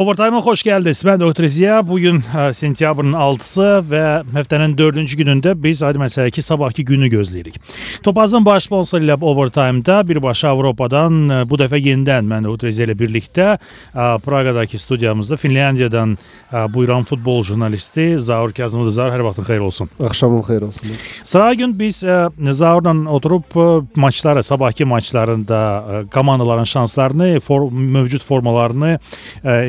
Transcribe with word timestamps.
Overtime'a 0.00 0.38
xoş 0.40 0.62
gəldiniz. 0.64 1.00
Mən 1.04 1.18
Doktor 1.20 1.44
Ziya. 1.50 1.80
Bugün 1.82 2.20
ə, 2.30 2.44
sentyabrın 2.54 3.10
6-sı 3.18 3.66
və 3.90 4.02
həftənin 4.36 4.72
4-cü 4.78 5.16
günündə 5.18 5.52
biz 5.58 5.82
aydın 5.82 6.04
məsələ 6.04 6.30
ki, 6.30 6.44
sabahki 6.46 6.84
günü 6.86 7.08
gözləyirik. 7.12 7.58
Topazın 8.06 8.46
baş 8.46 8.68
sponsoru 8.68 9.02
ilə 9.04 9.16
Overtime-da 9.18 9.98
birbaşa 10.08 10.52
Avropadan 10.54 11.18
ə, 11.26 11.40
bu 11.50 11.58
dəfə 11.60 11.80
yenidən 11.82 12.28
mən 12.30 12.46
Doktor 12.46 12.70
Ziya 12.70 12.86
ilə 12.86 12.96
birlikdə 13.00 13.48
ə, 13.56 14.06
Praqadakı 14.22 14.78
studiyamızda 14.78 15.36
Finlandiyadan 15.36 16.14
buyuran 16.70 17.02
futbol 17.02 17.42
jurnalisti 17.42 18.14
Zaur 18.18 18.54
Kazımov 18.56 18.88
Zaur 18.94 19.10
hər 19.12 19.26
vaxtın 19.26 19.48
xeyir 19.50 19.66
olsun. 19.66 19.90
Axşamın 20.06 20.42
xeyir 20.46 20.68
olsun. 20.70 20.96
Sıra 21.24 21.54
gün 21.54 21.78
biz 21.78 22.04
Zaurla 22.50 22.94
oturub 23.10 23.58
maçları, 23.96 24.42
sabahki 24.42 24.84
maçlarında 24.84 25.84
komandaların 26.14 26.64
şanslarını, 26.64 27.40
for, 27.40 27.70
mövcud 27.72 28.22
formalarını, 28.22 28.98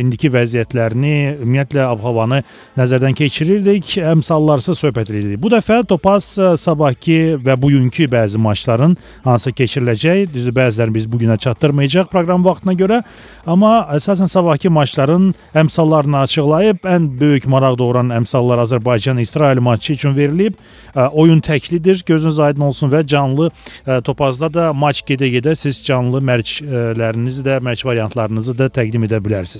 indiki 0.01 0.31
vəziyyətlərini, 0.33 1.41
ümumiyyətlə 1.41 1.85
ab-havanı 1.89 2.41
nəzərdən 2.79 3.15
keçirirdik, 3.17 3.97
əmsallarsız 4.11 4.79
söhbət 4.81 5.11
edirdik. 5.13 5.41
Bu 5.41 5.51
dəfə 5.53 5.81
Topaz 5.87 6.33
sabahki 6.61 7.37
və 7.43 7.57
bugünkü 7.61 8.07
bəzi 8.11 8.39
maçların 8.41 8.97
hansı 9.25 9.51
keçiriləcək, 9.55 10.27
düzdür 10.33 10.55
bəzilərini 10.57 10.95
biz 10.95 11.07
bu 11.11 11.19
günə 11.21 11.37
çatdırmayacaq 11.41 12.09
proqram 12.11 12.45
vaxtına 12.45 12.75
görə, 12.79 13.01
amma 13.45 13.73
əsasən 13.97 14.29
sabahki 14.31 14.71
maçların 14.71 15.31
əmsallarını 15.63 16.21
açıqlayıb 16.23 16.87
ən 16.87 17.09
böyük 17.19 17.47
maraq 17.51 17.77
doğuran 17.79 18.13
əmsallar 18.21 18.63
Azərbaycan-İsrail 18.65 19.59
maçı 19.59 19.93
üçün 19.93 20.15
verilib. 20.15 20.55
Oyun 21.11 21.39
təklidir, 21.43 22.03
gözünüz 22.07 22.39
aydın 22.39 22.69
olsun 22.69 22.91
və 22.91 23.05
canlı 23.07 23.49
Topazda 24.05 24.47
da 24.53 24.69
maç 24.73 25.01
gedə-gedə 25.07 25.55
siz 25.55 25.81
canlı 25.85 26.21
mərclərinizi 26.23 27.43
də, 27.45 27.59
mərc 27.63 27.85
variantlarınızı 27.87 28.57
da 28.57 28.69
təqdim 28.71 29.03
edə 29.07 29.19
bilərsiniz. 29.23 29.50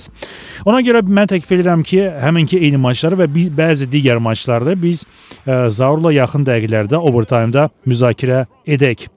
Ona 0.68 0.82
görə 0.84 1.02
mən 1.06 1.30
təklif 1.32 1.54
edirəm 1.58 1.82
ki, 1.86 2.02
həminki 2.22 2.60
eyni 2.62 2.80
maçları 2.82 3.22
və 3.22 3.30
bəzi 3.56 3.88
digər 3.92 4.22
maçları 4.22 4.76
biz 4.82 5.06
ə, 5.46 5.66
Zaurla 5.70 6.12
yaxın 6.14 6.46
dəqiqələrdə 6.48 7.00
overtime-da 7.00 7.68
müzakirə 7.88 8.46
edək. 8.66 9.08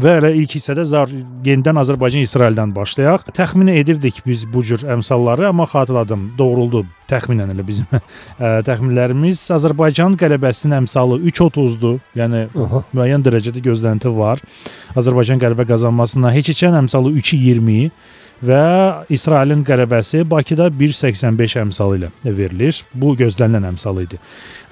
Və 0.00 0.16
elə 0.18 0.32
ilk 0.34 0.56
hissədə 0.56 0.82
Zar 0.90 1.10
yenidən 1.46 1.78
Azərbaycan-İsraildən 1.78 2.72
başlayaq. 2.74 3.28
Təxmin 3.36 3.70
edirdik 3.76 4.16
biz 4.26 4.42
bu 4.50 4.64
cür 4.66 4.82
əmsalları, 4.90 5.46
amma 5.52 5.68
xatırladım, 5.70 6.32
doğruldu 6.38 6.82
təxminən 7.10 7.52
elə 7.54 7.62
bizim 7.66 7.86
ə, 7.94 8.00
təxminlərimiz. 8.68 9.44
Azərbaycan 9.54 10.16
qələbəsinin 10.18 10.80
əmsalı 10.80 11.20
3.30-dur. 11.30 12.00
Yəni 12.18 12.48
Aha. 12.64 12.82
müəyyən 12.90 13.26
dərəcədə 13.26 13.62
gözlənti 13.68 14.10
var. 14.18 14.42
Azərbaycan 14.98 15.42
qələbə 15.42 15.68
qazanmasına 15.70 16.34
heç 16.34 16.50
keçən 16.50 16.74
əmsalı 16.82 17.14
3.20 17.22 17.92
və 18.42 19.06
İsrailin 19.12 19.62
qələbəsi 19.66 20.24
Bakıda 20.30 20.68
1.85 20.72 21.56
əmsalı 21.62 22.00
ilə 22.00 22.10
verilir. 22.24 22.80
Bu 22.94 23.14
gözlənilən 23.18 23.70
əmsal 23.72 24.00
idi. 24.02 24.18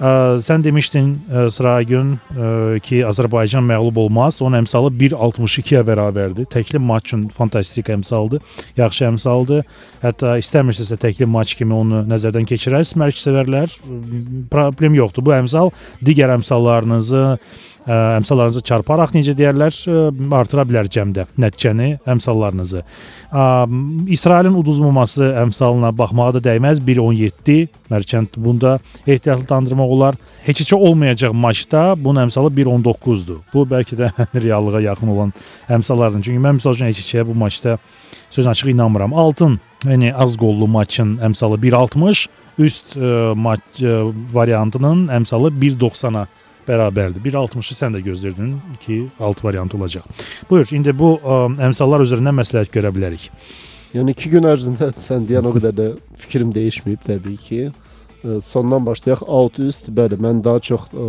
Ə, 0.02 0.12
sən 0.42 0.64
demişdin 0.64 1.12
ə, 1.30 1.46
sıra 1.52 1.76
gün 1.86 2.16
ə, 2.34 2.80
ki, 2.82 3.02
Azərbaycan 3.06 3.64
məğlub 3.68 4.00
olmaz. 4.02 4.40
Onun 4.42 4.62
əmsalı 4.62 4.92
1.62-yə 4.98 5.84
bərabərdir. 5.86 6.48
Təkli 6.52 6.80
maç 6.82 7.10
üçün 7.12 7.26
fantastik 7.34 7.90
əmsaldır. 7.94 8.42
Yaxşı 8.80 9.08
əmsaldır. 9.12 9.66
Hətta 10.02 10.36
istəmirsinizsə 10.42 10.98
təkli 11.06 11.28
maç 11.30 11.54
kimi 11.58 11.76
onu 11.76 12.04
nəzərdən 12.10 12.48
keçirərsiniz. 12.50 12.98
Mərc 13.02 13.20
sevərlər. 13.22 13.76
Problem 14.52 14.98
yoxdur. 14.98 15.26
Bu 15.26 15.36
əmsal 15.38 15.70
digər 16.04 16.34
əmsallarınızı 16.38 17.26
əmsallarınızı 17.86 18.62
çarparaq 18.68 19.14
necə 19.16 19.34
deyirlər, 19.36 19.74
artıra 20.38 20.64
bilər 20.68 20.88
cəmdə 20.92 21.26
nəticəni, 21.40 21.88
əmsallarınızı. 22.14 22.82
İsrailin 24.14 24.58
uduzmaması 24.60 25.32
əmsalına 25.42 25.90
baxmağa 25.98 26.32
da 26.36 26.44
dəyməz. 26.44 26.82
1.17 26.86 27.66
Mərkənd 27.92 28.36
bunda 28.36 28.78
ehtiyatlandırmaq 29.06 29.96
olar. 29.96 30.18
Heç 30.46 30.60
heç 30.60 30.72
olmayacaq 30.72 31.34
maçda 31.34 31.82
bunun 31.98 32.26
əmsalı 32.26 32.52
1.19-dur. 32.56 33.42
Bu 33.54 33.66
bəlkə 33.68 33.98
də 33.98 34.12
reallığa 34.46 34.80
yaxın 34.88 35.12
olan 35.14 35.34
əmsallardır. 35.68 36.22
Çünki 36.22 36.42
mən 36.42 36.60
məsəl 36.60 36.78
üçün 36.78 36.90
heç 36.90 37.02
heçəyə 37.02 37.26
bu 37.26 37.34
maçda 37.34 37.78
söz 38.30 38.46
açıq 38.46 38.72
inanmıram. 38.72 39.14
Altın, 39.14 39.58
yəni 39.84 40.12
az 40.14 40.38
qollu 40.40 40.66
maçın 40.70 41.18
əmsalı 41.22 41.58
1.60, 41.60 42.26
üst 42.62 42.96
ə, 42.96 43.34
maç 43.36 43.82
ə, 43.82 43.98
variantının 44.32 45.08
əmsalı 45.18 45.52
1.90-a 45.60 46.26
bərabərdir. 46.66 47.22
1.60-ı 47.24 47.76
sən 47.76 47.96
də 47.96 48.02
gözlərdin 48.06 48.54
ki, 48.82 48.98
alt 49.22 49.42
variant 49.44 49.74
olacaq. 49.76 50.06
Buyur, 50.50 50.68
indi 50.76 50.94
bu 50.96 51.14
ə, 51.18 51.38
əmsallar 51.68 52.04
üzərindən 52.06 52.38
məsləhət 52.38 52.72
görə 52.74 52.92
bilərik. 52.94 53.28
Yəni 53.92 54.14
2 54.16 54.32
gün 54.32 54.48
ərzində 54.48 54.90
sən 55.08 55.26
deyən 55.28 55.48
o 55.48 55.54
qədər 55.56 55.74
də 55.78 55.88
fikrim 56.22 56.52
dəyişməyib 56.54 57.02
təbii 57.08 57.40
ki. 57.46 57.62
Ə, 57.68 58.38
Sondan 58.46 58.86
başlayaq 58.86 59.24
alt 59.26 59.58
üst. 59.62 59.90
Bəli, 59.94 60.20
mən 60.22 60.44
daha 60.44 60.62
çox 60.70 60.88
ə, 60.92 61.08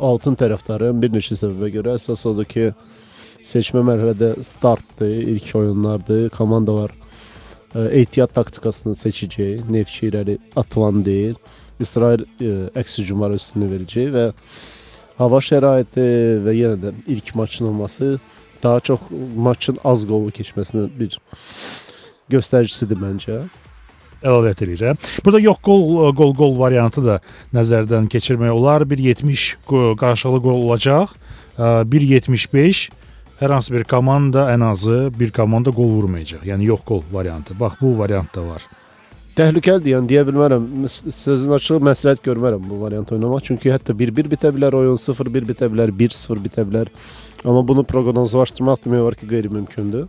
altın 0.00 0.38
tərəfdarıyam 0.40 1.02
bir 1.02 1.12
neçə 1.14 1.38
səbəbə 1.38 1.70
görə. 1.76 1.98
Əsas 2.00 2.24
odur 2.30 2.48
ki, 2.48 2.70
seçmə 3.46 3.84
mərhələdə 3.86 4.34
startdır, 4.44 5.14
ilk 5.36 5.54
oyunlardır. 5.60 6.28
Komandalar 6.36 6.94
ə, 6.96 7.86
ehtiyat 8.02 8.34
taktikasını 8.36 8.96
seçəcək. 8.98 9.66
Neftçi 9.70 10.08
irəli 10.10 10.40
atılan 10.58 11.04
deyil. 11.06 11.36
İsrail 11.80 12.26
ə, 12.26 12.52
əks 12.80 12.98
hücumlara 13.02 13.38
üstünlük 13.40 13.72
verəcək 13.74 14.12
və 14.14 14.26
hava 15.20 15.40
şəraiti 15.44 16.04
və 16.44 16.54
yenə 16.56 16.76
də 16.80 16.92
ilk 17.12 17.34
maçın 17.34 17.70
olması 17.72 18.18
daha 18.62 18.80
çox 18.80 19.08
maçın 19.36 19.78
az 19.84 20.04
qolu 20.08 20.32
keçməsinə 20.36 20.86
bir 20.98 21.16
göstəricisidir 22.30 23.00
məncə. 23.00 23.40
Əlavə 24.20 24.52
edirəm. 24.52 24.98
Burada 25.24 25.40
yox 25.40 25.62
gol 25.64 26.12
gol 26.16 26.34
gol 26.36 26.58
variantı 26.58 27.00
da 27.04 27.20
nəzərdən 27.56 28.08
keçirmək 28.12 28.52
olar. 28.52 28.84
1.70 28.84 29.46
qo- 29.68 29.94
qarşılıqlı 29.96 30.42
gol 30.44 30.66
olacaq. 30.66 31.14
Ə, 31.56 31.86
1.75 31.88 32.90
hər 33.40 33.54
hansı 33.56 33.72
bir 33.72 33.86
komanda 33.88 34.50
ən 34.52 34.64
azı 34.68 35.08
bir 35.16 35.32
komanda 35.32 35.72
gol 35.72 35.88
vurmayacaq. 35.96 36.44
Yəni 36.44 36.68
yox 36.68 36.84
gol 36.86 37.02
variantı. 37.12 37.56
Bax 37.60 37.80
bu 37.80 37.96
variant 37.98 38.28
da 38.36 38.44
var. 38.44 38.68
Təhlükəlidir, 39.38 39.94
yəni 39.94 40.10
deyə 40.10 40.24
bilmərəm. 40.26 40.64
Sözün 40.90 41.54
açığı 41.54 41.78
məsləhət 41.86 42.22
görmərəm 42.24 42.64
bu 42.66 42.80
variant 42.80 43.12
oynamaq. 43.14 43.44
Çünki 43.46 43.70
hətta 43.70 43.94
1-1 43.96 44.30
bitə 44.32 44.50
bilər 44.54 44.74
oyun, 44.80 44.98
0-1 44.98 45.46
bitə 45.52 45.68
bilər, 45.70 45.92
1-0 45.94 46.42
bitə 46.46 46.64
bilər. 46.66 46.90
Amma 47.44 47.62
bunu 47.66 47.84
proqnozlaşdırmaq 47.86 48.82
demək 48.84 49.04
olar 49.04 49.16
ki, 49.20 49.28
qeyri-mümkündür. 49.30 50.08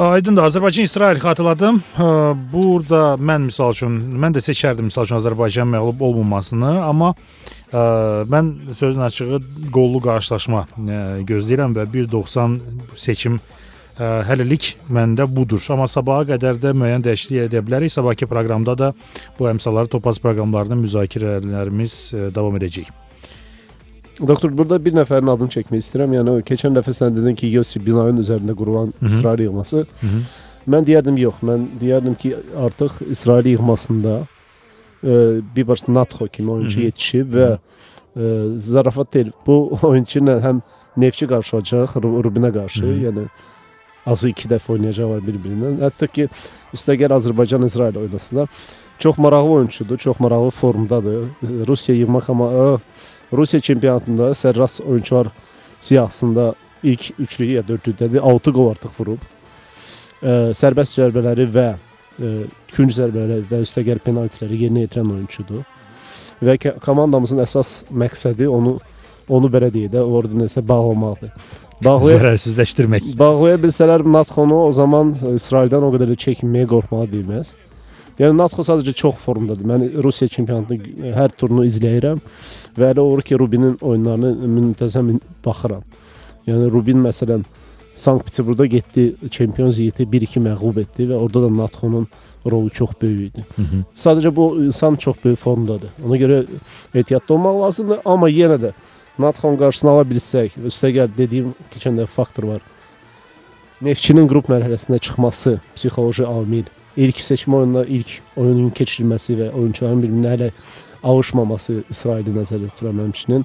Aydındır. 0.00 0.42
Azərbaycan-İsrail 0.42 1.18
xatırladım. 1.20 1.82
Burada 2.52 3.00
mən 3.20 3.50
misal 3.50 3.74
üçün 3.74 3.98
mən 4.22 4.32
də 4.32 4.40
seçərdim 4.46 4.86
misal 4.88 5.04
üçün 5.04 5.18
Azərbaycan 5.18 5.68
məğlub 5.74 6.00
olmamasını, 6.06 6.70
amma 6.86 7.10
ə, 7.12 7.82
mən 8.30 8.52
sözün 8.78 9.04
açığı 9.10 9.40
qollu 9.74 10.00
qarşılaşma 10.06 10.62
ə, 10.70 11.02
gözləyirəm 11.28 11.76
və 11.76 11.84
1.90 11.98 12.56
seçim 12.94 13.40
ə, 14.00 14.08
hələlik 14.28 14.74
məndə 14.92 15.26
budur. 15.28 15.62
Amma 15.74 15.86
sabaha 15.90 16.24
qədər 16.32 16.58
də 16.62 16.72
müəyyən 16.76 17.04
dəyişiklik 17.04 17.46
edə 17.48 17.62
bilərik. 17.66 17.92
Sabahki 17.92 18.28
proqramda 18.30 18.78
da 18.78 18.92
bu 19.38 19.48
əmsalları 19.52 19.92
topaz 19.92 20.18
proqramlarında 20.24 20.80
müzakirələrimiz 20.80 21.96
ə, 22.14 22.26
davam 22.34 22.56
edəcək. 22.60 22.90
Doktor, 24.28 24.52
burada 24.52 24.76
bir 24.84 24.92
nəfərin 24.92 25.30
adını 25.32 25.52
çəkmək 25.54 25.80
istəyirəm. 25.80 26.18
Yəni 26.18 26.32
o 26.34 26.40
keçən 26.44 26.74
dəfə 26.76 26.92
sən 26.92 27.14
dedin 27.16 27.36
ki, 27.38 27.48
Yossi 27.54 27.80
binanın 27.80 28.20
üzərində 28.20 28.56
qurulan. 28.56 28.92
İsrail 29.06 29.46
yığması. 29.46 29.86
Hı 30.00 30.06
-hı. 30.06 30.20
Mən 30.68 30.84
deyərdim 30.84 31.16
yox. 31.18 31.34
Mən 31.42 31.64
deyərdim 31.80 32.14
ki, 32.14 32.34
artıq 32.66 33.00
İsrail 33.10 33.46
yığmasında 33.46 34.20
e, 35.04 35.40
Bibers 35.56 35.88
Natxo 35.88 36.28
kimi 36.28 36.50
oyunçu 36.50 36.76
Hı 36.76 36.80
-hı. 36.80 36.84
yetişib 36.84 37.34
və 37.34 37.58
e, 38.16 38.58
zarafat 38.58 39.14
deyil. 39.14 39.32
Bu 39.46 39.78
oyunçu 39.82 40.20
ilə 40.20 40.40
həm 40.40 40.60
Neftçi 40.96 41.26
qarşılaşacaq 41.26 41.96
Ru- 42.02 42.22
Rubinə 42.24 42.52
qarşı, 42.52 42.82
Hı 42.82 42.86
-hı. 42.86 43.04
yəni 43.06 43.24
azı 44.06 44.30
2 44.32 44.48
dəfə 44.50 44.74
oynayacaqlar 44.76 45.22
bir-birindən. 45.24 45.80
Hətta 45.84 46.08
ki, 46.10 46.28
üstəgəl 46.76 47.14
Azərbaycan-İsrail 47.16 47.98
oynasın 48.00 48.42
da 48.42 48.46
çox 48.98 49.18
maraqlı 49.18 49.50
oyunçudur, 49.50 49.98
çox 49.98 50.20
maraqlı 50.20 50.50
formdadır. 50.50 51.28
Rusiya 51.68 51.98
yığmaq 51.98 52.30
amma 52.30 52.48
ə, 52.50 52.78
Rusiya 53.32 53.60
çempionatında 53.60 54.30
sərrast 54.34 54.82
oyunçular 54.82 55.28
siyahısında 55.80 56.54
ilk 56.82 57.20
üçlüyü 57.20 57.52
ya 57.52 57.62
dördlükdədir. 57.68 58.20
6 58.20 58.52
qol 58.52 58.70
artıq 58.74 58.96
vurub. 58.98 59.26
Ə, 60.22 60.52
sərbəst 60.56 60.98
zərbələri 61.00 61.48
və 61.54 61.68
ə, 61.74 62.32
künc 62.72 62.96
zərbələri 62.96 63.48
və 63.50 63.62
üstəgəl 63.66 64.02
penaltiləri 64.04 64.64
yerinə 64.64 64.86
yetirən 64.86 65.12
oyunçudur. 65.16 65.64
Və 66.40 66.56
komandamızın 66.80 67.42
əsas 67.44 67.82
məqsədi 67.92 68.48
onu 68.48 68.78
onu 69.30 69.50
belə 69.52 69.70
deyək 69.70 69.92
də, 69.94 70.02
orada 70.02 70.34
nəsə 70.34 70.62
bağlamaqdır. 70.66 71.30
Bağlaya, 71.84 72.18
Zərərsizləşdirmək. 72.18 73.06
bağlaya 73.18 73.56
bilsələr 73.56 74.04
Natxonu 74.04 74.56
o 74.66 74.72
zaman 74.72 75.14
İsraildən 75.32 75.86
o 75.86 75.90
qədər 75.94 76.12
də 76.12 76.16
çəkinməyə 76.24 76.68
qorxmalı 76.68 77.08
deyilməz. 77.14 77.54
Yəni 78.20 78.36
Natxo 78.36 78.64
sadəcə 78.68 78.92
çox 79.00 79.16
formdadır. 79.24 79.64
Mən 79.64 79.86
Rusiya 80.04 80.28
çempionatını 80.28 81.14
hər 81.16 81.32
turunu 81.40 81.64
izləyirəm 81.64 82.20
və 82.76 82.90
elə 82.92 83.00
olur 83.00 83.24
ki, 83.24 83.38
Rubinin 83.40 83.78
oyunlarını 83.80 84.50
müntəzəm 84.58 85.14
baxıram. 85.44 85.80
Yəni 86.46 86.68
Rubin 86.72 87.00
məsələn 87.00 87.46
Sankt-Peterburqda 87.94 88.66
getdi, 88.66 89.14
Çempions 89.30 89.78
Ligi 89.78 90.04
1-2 90.04 90.44
məğlub 90.44 90.80
etdi 90.80 91.08
və 91.08 91.16
orada 91.16 91.42
da 91.46 91.50
Natxonun 91.62 92.06
rolu 92.46 92.70
çox 92.70 92.90
böyük 93.02 93.32
idi. 93.32 93.44
Hı 93.56 93.62
-hı. 93.62 93.82
Sadəcə 93.96 94.36
bu 94.36 94.64
insan 94.64 94.96
çox 94.96 95.16
böyük 95.24 95.38
formdadır. 95.38 95.90
Ona 96.06 96.16
görə 96.16 96.44
ehtiyatlı 96.94 97.34
olmaq 97.34 97.60
lazımdır, 97.60 97.98
amma 98.04 98.30
yenə 98.30 98.58
də 98.60 98.72
Natxon 99.18 99.56
qarşısına 99.60 99.90
ala 99.96 100.04
bilsək, 100.06 100.54
üstəgəl 100.70 101.10
dediyim 101.16 101.54
keçən 101.72 101.98
dəfə 101.98 102.14
faktor 102.14 102.46
var. 102.54 102.62
Neftçinin 103.82 104.28
qrup 104.28 104.50
mərhələsində 104.52 105.00
çıxması 105.02 105.56
psixoloji 105.74 106.26
amil, 106.28 106.68
ilk 106.96 107.22
seçmə 107.24 107.60
oyununda 107.62 107.84
ilk 107.88 108.18
oyunun 108.36 108.70
keçirilməsi 108.76 109.36
və 109.40 109.50
oyunçuların 109.56 110.02
bir-birinə 110.04 110.32
hələ 110.34 110.50
alışmaması 111.02 111.80
İsraili 111.90 112.34
nəzərdə 112.34 112.68
tuturam 112.72 113.00
həmçinin 113.00 113.44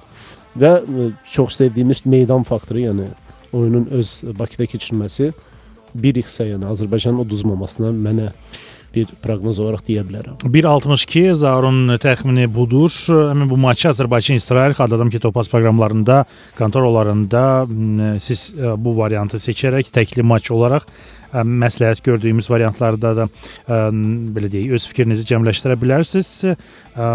və 0.60 0.72
ə, 0.80 1.10
çox 1.32 1.56
sevdiyimiz 1.56 2.04
meydan 2.06 2.44
faktoru, 2.44 2.84
yəni 2.88 3.10
oyunun 3.56 3.88
öz 3.96 4.12
Bakıda 4.38 4.68
keçirilməsi 4.68 5.32
bir 5.96 6.20
xsə, 6.20 6.50
yəni 6.52 6.68
Azərbaycanın 6.72 7.24
uduzmamasına 7.24 7.92
mənə 7.96 8.30
bir 8.96 9.12
proqnoz 9.22 9.60
olaraq 9.62 9.84
deyə 9.86 10.04
bilərəm. 10.08 10.38
1.62 10.42 11.34
Zaurun 11.36 11.96
təxmini 12.02 12.46
budur. 12.52 12.90
Həmin 13.30 13.50
bu 13.50 13.58
maçı 13.60 13.90
Azərbaycan 13.92 14.40
İsrail 14.40 14.74
xatırladım 14.76 15.12
ki, 15.12 15.20
Topaz 15.22 15.50
proqramlarında, 15.52 16.24
kontorlarında 16.58 17.44
siz 18.22 18.48
ə, 18.56 18.74
bu 18.80 18.96
variantı 18.98 19.40
seçərək 19.42 19.92
təkli 19.94 20.24
maç 20.26 20.50
olaraq 20.50 20.88
məsləhət 21.44 22.02
gördüyümüz 22.06 22.48
variantlarda 22.50 23.12
da 23.18 23.26
ə, 23.26 23.78
belə 24.36 24.50
deyək, 24.52 24.74
öz 24.76 24.86
fikrinizi 24.90 25.26
cəmləşdirə 25.28 25.76
bilərsiniz. 25.80 26.30
Ə, 26.46 27.08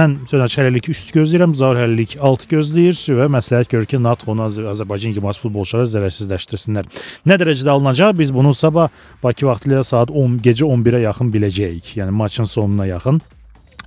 mən 0.00 0.18
sözəç 0.30 0.58
hələlik 0.60 0.90
üst 0.92 1.12
gözləyirəm, 1.16 1.56
Zaur 1.58 1.80
hələlik 1.80 2.16
alt 2.20 2.46
gözləyir 2.50 2.98
və 3.18 3.28
məsləhət 3.36 3.72
görür 3.72 3.90
ki, 3.90 4.02
NATO 4.02 4.32
onu 4.32 4.46
Azər 4.48 4.70
Azərbaycan 4.72 5.14
gimas 5.16 5.40
futbolçuları 5.42 5.90
zərərsizləşdirsinlər. 5.96 6.88
Nə 7.28 7.38
dərəcədə 7.40 7.74
alınacaq? 7.76 8.16
Biz 8.18 8.34
bunu 8.34 8.54
sabah 8.56 8.90
Bakı 9.22 9.46
vaxtı 9.46 9.70
ilə 9.70 9.84
saat 9.86 10.10
10 10.10 10.40
gecə 10.44 10.66
11-ə 10.66 11.06
yaxın 11.06 11.30
biləcəyik. 11.34 11.94
Yəni 12.00 12.14
maçın 12.16 12.48
sonuna 12.48 12.88
yaxın. 12.90 13.22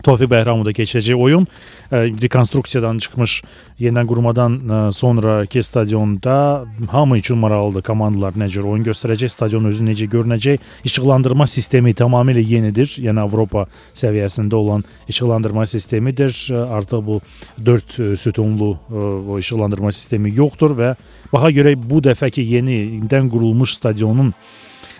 Tofiq 0.05 0.29
Bəhramovda 0.29 0.73
keçəcək 0.77 1.17
oyun 1.17 1.47
rekonstruksiyadan 1.91 2.99
çıxmış 3.01 3.39
yenidən 3.81 4.07
qurmadan 4.09 4.57
ə, 4.57 4.79
sonraki 4.93 5.63
stadionda 5.63 6.65
hamı 6.91 7.17
üçün 7.17 7.37
maraqlıdır. 7.41 7.85
Komandalar 7.85 8.37
necə 8.37 8.63
oyun 8.63 8.85
göstərəcək, 8.85 9.31
stadion 9.33 9.65
özü 9.69 9.85
necə 9.87 10.09
görünəcək, 10.11 10.61
işıqlandırma 10.85 11.47
sistemi 11.49 11.93
tamamilə 11.97 12.43
yenidir. 12.45 12.89
Yəni 13.01 13.23
Avropa 13.23 13.65
səviyyəsində 13.93 14.55
olan 14.55 14.85
işıqlandırma 15.09 15.65
sistemidir. 15.65 16.35
Artıq 16.51 17.05
bu 17.05 17.19
4 17.65 17.97
sütunlu 18.21 18.75
ə, 18.75 19.07
o 19.29 19.39
işıqlandırma 19.41 19.93
sistemi 19.95 20.33
yoxdur 20.35 20.77
və 20.77 20.93
baxa 21.33 21.51
görə 21.55 21.75
bu 21.79 22.03
dəfəki 22.05 22.45
yenidən 22.45 23.31
qurulmuş 23.33 23.79
stadionun 23.79 24.33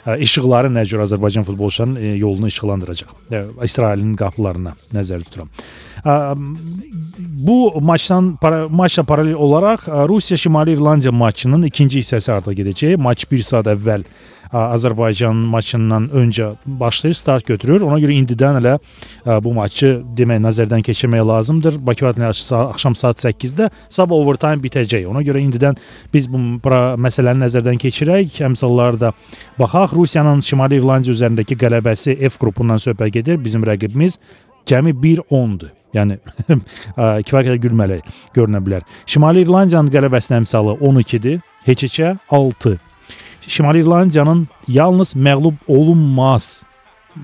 işıqları 0.06 0.70
nə 0.70 0.86
cür 0.86 1.02
Azərbaycan 1.06 1.44
futbolçularının 1.48 2.16
yolunu 2.22 2.48
işıqlandıracaq. 2.48 3.10
İsrailin 3.64 4.14
qapılarına 4.20 4.76
nəzərdə 4.94 5.24
tuturam. 5.24 5.50
Bu 7.48 7.82
maçdan 7.82 8.38
maçla 8.70 9.04
paralel 9.04 9.34
olaraq 9.34 9.88
Rusiya 10.10 10.38
Şimali 10.38 10.72
İrlandiya 10.78 11.12
maçının 11.12 11.64
ikinci 11.72 12.00
hissəsi 12.00 12.32
artıq 12.32 12.54
gedəcək. 12.62 12.98
Maç 12.98 13.26
1 13.32 13.42
saat 13.42 13.68
əvvəl 13.74 14.06
Azərbaycan 14.54 15.36
maçından 15.52 16.10
öncə 16.14 16.52
başlayır, 16.66 17.16
start 17.16 17.46
götürür. 17.48 17.82
Ona 17.82 18.00
görə 18.04 18.16
indidən 18.16 18.60
elə 18.62 18.76
bu 19.44 19.54
maçı 19.54 20.02
demək 20.18 20.42
nəzərdən 20.46 20.84
keçirmək 20.86 21.26
lazımdır. 21.28 21.80
Bakı 21.86 22.06
vaxtı 22.06 22.56
axşam 22.58 22.96
saat 22.96 23.26
8-də 23.26 23.70
sabah 23.90 24.16
overtime 24.16 24.62
bitəcək. 24.64 25.08
Ona 25.10 25.24
görə 25.26 25.42
indidən 25.44 25.78
biz 26.14 26.30
bu 26.32 26.42
məsələni 27.02 27.46
nəzərdən 27.46 27.80
keçirək, 27.82 28.42
əmsalları 28.50 29.00
da 29.00 29.14
baxaq. 29.60 29.96
Rusiyanın 29.96 30.42
Şimali 30.46 30.80
İrlandiya 30.80 31.16
üzərindəki 31.16 31.58
qələbəsi 31.60 32.18
F 32.30 32.40
qrupundan 32.42 32.82
söhbət 32.82 33.20
gedir. 33.20 33.40
Bizim 33.44 33.64
rəqibimiz 33.66 34.20
cəmi 34.70 34.94
1-10-dur. 34.94 35.74
Yəni 35.96 36.18
kifayət 37.28 37.46
qədər 37.48 37.62
gülməli 37.64 38.02
görünə 38.36 38.60
bilər. 38.64 38.84
Şimali 39.08 39.46
İrlandiyanın 39.46 39.92
qələbəsinin 39.94 40.44
əmsalı 40.44 40.76
12-dir, 40.82 41.40
heç-heçə 41.68 42.18
6. 42.30 42.76
Şimali 43.48 43.80
İrlandiyanın 43.80 44.48
yalnız 44.68 45.16
məğlub 45.16 45.54
olunmaz 45.68 46.64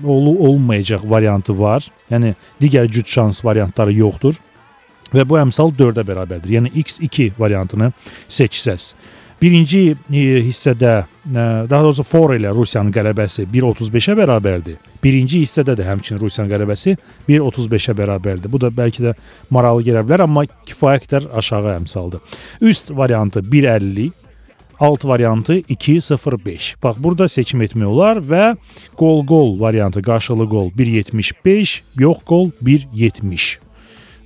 olu 0.04 0.38
olmayacaq 0.38 1.00
variantı 1.04 1.58
var. 1.58 1.88
Yəni 2.10 2.34
digər 2.60 2.88
cüt 2.90 3.08
şans 3.08 3.44
variantları 3.44 3.92
yoxdur. 3.92 4.38
Və 5.12 5.26
bu 5.28 5.36
əmsal 5.36 5.74
4-ə 5.76 6.06
bərabərdir. 6.08 6.54
Yəni 6.56 6.70
X2 6.72 7.32
variantını 7.38 7.92
seçsəz. 8.28 8.94
Birinci 9.42 9.96
hissədə, 10.08 10.92
daha 11.34 11.82
doğrusu 11.82 12.04
for 12.06 12.30
ilə 12.32 12.52
Rusiyanın 12.54 12.92
qələbəsi 12.94 13.48
1.35-ə 13.50 14.14
bərabərdir. 14.16 14.76
Birinci 15.02 15.42
hissədə 15.42 15.74
də 15.76 15.84
həmçinin 15.88 16.20
Rusiyanın 16.22 16.52
qələbəsi 16.54 16.94
1.35-ə 17.28 17.96
bərabərdir. 17.98 18.52
Bu 18.52 18.60
da 18.62 18.70
bəlkə 18.70 19.02
də 19.08 19.16
maraqlı 19.50 19.88
gələ 19.90 20.04
bilər, 20.06 20.24
amma 20.28 20.46
kifayət 20.68 21.08
qədər 21.08 21.26
aşağı 21.42 21.74
əmsaldır. 21.80 22.22
Üst 22.70 22.94
variantı 22.94 23.42
1.50, 23.42 24.12
alt 24.80 25.04
variantı 25.04 25.58
2.05. 25.58 26.74
Bax 26.82 26.96
burada 26.98 27.28
seçim 27.28 27.62
etmək 27.62 27.86
olar 27.86 28.16
və 28.16 28.56
qol-qol 28.98 29.60
variantı 29.60 30.02
qarşılı 30.02 30.48
qol 30.48 30.70
1.75, 30.78 31.80
yox 31.98 32.24
qol 32.26 32.50
1.70. 32.62 33.58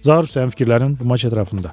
Zahir 0.03 0.31
sənin 0.31 0.53
fikirlərin 0.55 0.97
bu 1.01 1.05
maç 1.05 1.25
ətrafında? 1.29 1.73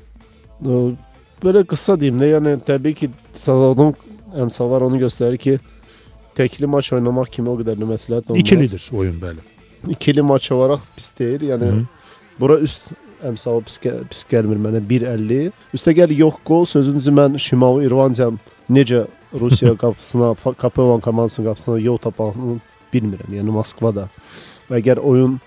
Böyle 1.43 1.63
qısa 1.67 1.99
deyim 1.99 2.19
də, 2.21 2.33
yəni 2.37 2.57
təbii 2.65 2.95
ki, 2.97 3.09
salonun 3.33 3.93
əmsallar 4.45 4.85
onu 4.87 4.99
göstərir 5.01 5.37
ki, 5.37 5.57
təkli 6.37 6.67
maç 6.69 6.93
oynamaq 6.95 7.29
kimi 7.31 7.51
o 7.51 7.57
qədər 7.59 7.77
də 7.79 7.87
məsləhət 7.87 8.31
olmaz. 8.31 8.41
İkilidir 8.41 8.89
oyun 8.93 9.19
bəli. 9.21 9.43
İkili 9.91 10.21
maç 10.21 10.51
olaraq 10.51 10.81
pis 10.95 11.11
deyil. 11.19 11.49
Yəni 11.51 11.71
Hı. 11.71 11.85
bura 12.39 12.59
üst 12.59 12.93
əmsalı 13.23 13.63
pis, 13.67 13.79
pis 14.09 14.25
gəlmir 14.31 14.59
mənə 14.63 14.81
1.50. 14.89 15.51
Üstəgəl 15.75 16.13
yox 16.17 16.39
qol 16.47 16.65
sözünüzü 16.65 17.11
mən 17.11 17.39
Şimali 17.39 17.85
İrlandiyanın 17.85 18.39
necə 18.69 19.05
Rusiya 19.33 19.75
qapısına, 19.83 20.35
Kapevan 20.57 20.99
komandasının 20.99 21.47
qapısına 21.47 21.79
yol 21.79 21.97
tapandığını 21.97 22.59
bilmirəm. 22.93 23.33
Yəni 23.39 23.53
Moskvada. 23.55 24.07
Əgər 24.71 25.01
oyun 25.01 25.39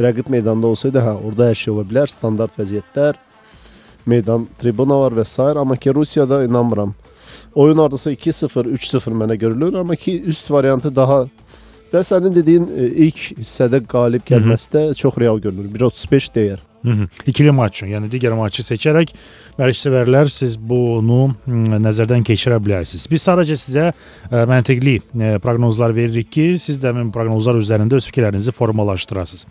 rəqib 0.00 0.30
meydanda 0.32 0.66
olsaydı, 0.66 1.00
hə, 1.00 1.14
orada 1.24 1.50
hər 1.50 1.58
şey 1.60 1.74
ola 1.74 1.84
bilər, 1.88 2.10
standart 2.12 2.56
vəziyyətlər, 2.58 3.18
meydan 4.06 4.46
tribuna 4.60 4.98
var 5.00 5.16
və 5.16 5.24
s. 5.24 5.42
amma 5.42 5.76
ki 5.76 5.94
Rusiyada 5.94 6.44
inanmıram. 6.44 6.94
Oyun 7.54 7.78
ardısı 7.78 8.12
2-0, 8.12 8.72
3-0 8.76 9.16
mənə 9.22 9.36
görülür, 9.36 9.74
amma 9.74 9.96
ki 9.96 10.22
üst 10.22 10.50
variantı 10.50 10.96
daha 10.96 11.26
və 11.92 12.02
sənin 12.04 12.34
dediyin 12.34 12.68
e, 12.76 12.86
ilk 13.06 13.20
hissədə 13.40 13.82
qalib 13.86 14.24
gəlməsi 14.26 14.70
də 14.72 14.94
çox 14.94 15.18
real 15.18 15.40
görünür. 15.40 15.68
1.35 15.74 16.32
deyər. 16.34 16.60
İkili 17.26 17.50
maç 17.50 17.76
üçün, 17.76 17.90
yəni 17.96 18.08
digər 18.10 18.34
maçı 18.38 18.62
seçərək 18.62 19.10
mərkəzsevərlər 19.58 20.30
siz 20.30 20.56
bunu 20.58 21.32
nəzərdən 21.82 22.22
keçirə 22.26 22.60
bilərsiniz. 22.62 23.08
Biz 23.10 23.24
sadəcə 23.26 23.56
sizə 23.58 23.86
məntiqli 24.30 25.00
proqnozlar 25.42 25.94
veririk 25.96 26.30
ki, 26.30 26.46
siz 26.62 26.78
də 26.82 26.92
həmin 26.92 27.10
proqnozlar 27.14 27.58
üzərində 27.58 27.98
öz 27.98 28.06
fikirlərinizi 28.06 28.54
formalaşdırasınız. 28.54 29.46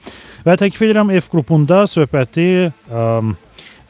Və 0.48 0.56
təklif 0.62 0.88
edirəm 0.88 1.12
F 1.20 1.32
qrupunda 1.34 1.84
söhbəti 1.92 2.48
ə, 2.70 3.04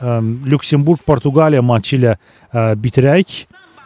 ə, 0.02 0.18
Lüksemburq 0.50 1.06
Portuqaliya 1.06 1.62
maçı 1.62 2.00
ilə 2.00 2.18
bitirək 2.82 3.44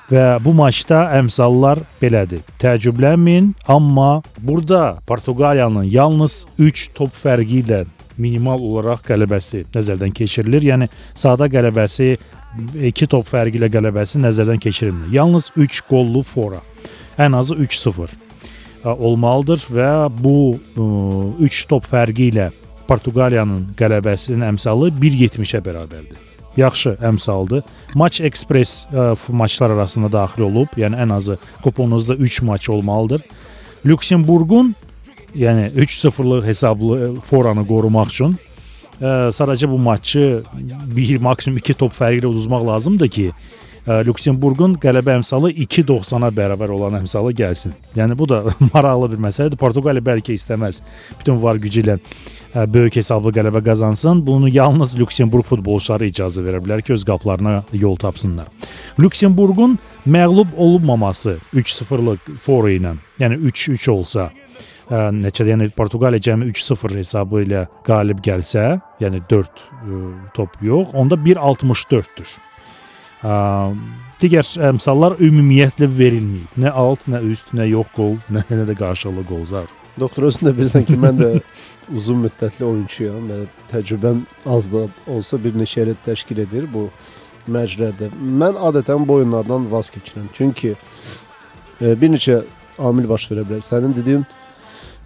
və 0.10 0.26
bu 0.42 0.56
maçda 0.58 1.04
əmsallar 1.20 1.84
belədir. 2.02 2.42
Təəccüblənməyin, 2.62 3.54
amma 3.68 4.22
burada 4.40 5.00
Portuqaliyanın 5.08 5.90
yalnız 5.92 6.46
3 6.58 6.90
top 6.98 7.14
fərqi 7.14 7.64
ilə 7.64 7.86
minimal 8.20 8.62
olaraq 8.62 9.04
qələbəsi 9.08 9.66
nəzərdən 9.74 10.14
keçirilir. 10.16 10.68
Yəni 10.72 10.90
sadə 11.18 11.50
qələbəsi 11.52 12.10
2 12.82 13.10
top 13.12 13.28
fərqi 13.30 13.60
ilə 13.60 13.70
qələbəsi 13.72 14.22
nəzərdən 14.24 14.62
keçirilmir. 14.62 15.12
Yalnız 15.14 15.52
3 15.58 15.82
qollu 15.90 16.24
fora. 16.26 16.62
Ən 17.20 17.36
azı 17.38 17.58
3-0 17.60 18.10
ə, 18.10 18.94
olmalıdır 18.94 19.66
və 19.70 19.92
bu 20.16 20.38
3 21.46 21.62
top 21.70 21.88
fərqi 21.90 22.32
ilə 22.34 22.50
Portuqaliyanın 22.90 23.70
qələbəsinin 23.78 24.48
əmsalı 24.48 24.90
1.70-ə 24.98 25.62
bərabərdir. 25.66 26.18
Yaxşı 26.58 26.96
əmsaldır. 27.06 27.62
Maç 28.00 28.20
Express 28.26 28.88
ə, 28.90 29.14
maçlar 29.30 29.76
arasında 29.76 30.10
daxil 30.12 30.48
olub. 30.48 30.74
Yəni 30.80 30.98
ən 31.06 31.14
azı 31.14 31.38
kuponunuzda 31.64 32.16
3 32.16 32.42
maç 32.50 32.70
olmalıdır. 32.70 33.22
Lüksemburqun 33.86 34.74
yəni 35.36 35.70
3-0-lıq 35.76 36.46
hesablı 36.46 37.16
foranı 37.30 37.66
qorumaq 37.68 38.14
üçün 38.14 38.38
ə, 39.00 39.30
sadəcə 39.36 39.70
bu 39.70 39.78
maçı 39.80 40.44
bir 40.96 41.18
maksimum 41.24 41.60
2 41.62 41.78
top 41.80 41.96
fərqi 41.96 42.22
ilə 42.22 42.32
uduzmaq 42.32 42.66
lazımdır 42.68 43.12
ki, 43.16 43.28
ə, 43.86 44.02
Lüksemburqun 44.08 44.76
qələbə 44.82 45.16
əmsalı 45.20 45.54
2.90-a 45.66 46.32
bərabər 46.36 46.74
olan 46.76 47.00
əmsalı 47.02 47.34
gəlsin. 47.38 47.76
Yəni 47.98 48.18
bu 48.20 48.28
da 48.30 48.42
maraqlı 48.74 49.12
bir 49.14 49.24
məsələdir. 49.30 49.60
Portuqaliya 49.62 50.06
bəlkə 50.06 50.36
istəməz 50.36 50.84
bütün 51.20 51.40
var 51.44 51.60
gücü 51.62 51.86
ilə 51.86 51.98
ə, 52.00 52.66
böyük 52.68 53.00
hesablı 53.00 53.34
qələbə 53.38 53.64
qazansın. 53.66 54.26
Bunu 54.28 54.52
yalnız 54.54 54.98
Lüksemburq 55.00 55.48
futbolçuları 55.54 56.10
icazə 56.12 56.44
verə 56.46 56.62
bilər 56.64 56.84
ki, 56.84 56.94
öz 56.98 57.08
qaplarına 57.08 57.64
yol 57.74 57.96
tapsınlar. 58.02 58.52
Lüksemburqun 59.00 59.80
məğlub 60.08 60.56
olunmaması 60.58 61.38
3-0-lıq 61.56 62.38
fora 62.44 62.76
ilə, 62.76 62.96
yəni 63.22 63.40
3-3 63.48 63.92
olsa 63.92 64.30
ə, 64.90 65.10
neçə 65.16 65.46
yəni 65.48 65.70
Portuqaliya 65.78 66.24
cəmi 66.30 66.50
3-0 66.52 67.00
hesabı 67.00 67.44
ilə 67.46 67.66
qalib 67.88 68.22
gəlsə, 68.26 68.80
yəni 69.04 69.22
4 69.30 69.64
ə, 69.64 70.04
top 70.36 70.60
yox, 70.66 70.94
onda 70.98 71.18
1.64-dür. 71.26 72.36
Ə, 73.24 73.34
digər 74.22 74.48
əmsallar 74.70 75.18
ümumiyyətlə 75.24 75.90
verilməyib. 76.00 76.58
Nə 76.64 76.74
alt, 76.84 77.06
nə 77.12 77.22
üst, 77.30 77.54
nə 77.56 77.70
yox 77.70 77.94
qol, 77.98 78.18
nə, 78.36 78.46
nə 78.50 78.66
də 78.70 78.78
qarşılıqlı 78.80 79.28
qol 79.30 79.46
zar. 79.54 79.70
Doktor 80.00 80.30
özün 80.30 80.50
də 80.50 80.56
bilirsən 80.58 80.86
ki, 80.88 80.98
mən 81.00 81.18
də 81.20 81.32
uzun 81.98 82.22
müddətli 82.26 82.66
oyunçuyam 82.66 83.32
və 83.32 83.40
təcrübəm 83.72 84.22
az 84.50 84.70
da 84.72 84.86
olsa 85.10 85.40
bir 85.42 85.58
neçə 85.58 85.88
il 85.88 85.98
təşkil 86.06 86.44
edir 86.46 86.70
bu 86.72 86.88
məcrələrdə. 87.50 88.12
Mən 88.20 88.60
adətən 88.70 89.08
bu 89.08 89.20
oyunlardan 89.20 89.66
vaz 89.72 89.90
keçirəm. 89.94 90.28
Çünki 90.34 90.76
bir 91.80 92.12
neçə 92.14 92.44
amil 92.78 93.10
baş 93.10 93.26
verə 93.32 93.46
bilər. 93.48 93.64
Sənin 93.66 93.96
dediyin 93.96 94.26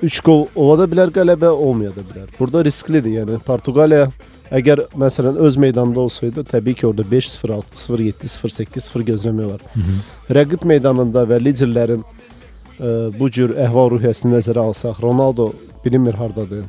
3 0.01 0.19
qol 0.25 0.47
ola 0.55 0.77
da 0.81 0.87
bilər, 0.89 1.11
qələbə 1.15 1.49
olmaya 1.51 1.93
da 1.95 2.03
bilər. 2.07 2.31
Burada 2.39 2.63
risklidir. 2.65 3.19
Yəni 3.21 3.39
Portuqaliya 3.45 4.07
əgər 4.53 4.85
məsələn 4.99 5.37
öz 5.41 5.57
meydanında 5.57 5.99
olsaydı, 5.99 6.43
təbii 6.49 6.75
ki, 6.79 6.87
orada 6.87 7.05
5-0, 7.11 7.53
6-0, 7.57 8.03
7-0, 8.23 8.55
8-0 8.63 9.05
gözləmək 9.11 9.45
olar. 9.45 9.61
Hı 9.73 9.79
-hı. 9.79 9.99
Rəqib 10.39 10.67
meydanında 10.67 11.23
və 11.29 11.39
liderlərin 11.45 12.03
ə, 12.03 13.19
bu 13.19 13.29
cür 13.29 13.55
əhval-ruhiyyəsini 13.55 14.35
nəzərə 14.35 14.59
alsaq, 14.59 15.01
Ronaldo 15.01 15.53
bilinmir 15.85 16.13
hardadır. 16.13 16.63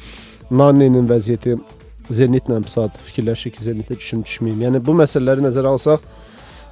Nani'nin 0.60 1.08
vəziyyəti 1.08 1.58
Zenitlə 2.10 2.60
saat 2.70 2.98
fikirləşir 3.02 3.50
ki, 3.50 3.62
Zenitə 3.62 3.96
düşüm 3.98 4.22
düşməyim. 4.22 4.60
Yəni 4.62 4.80
bu 4.86 4.94
məsələləri 4.94 5.42
nəzərə 5.42 5.72
alsaq 5.74 6.04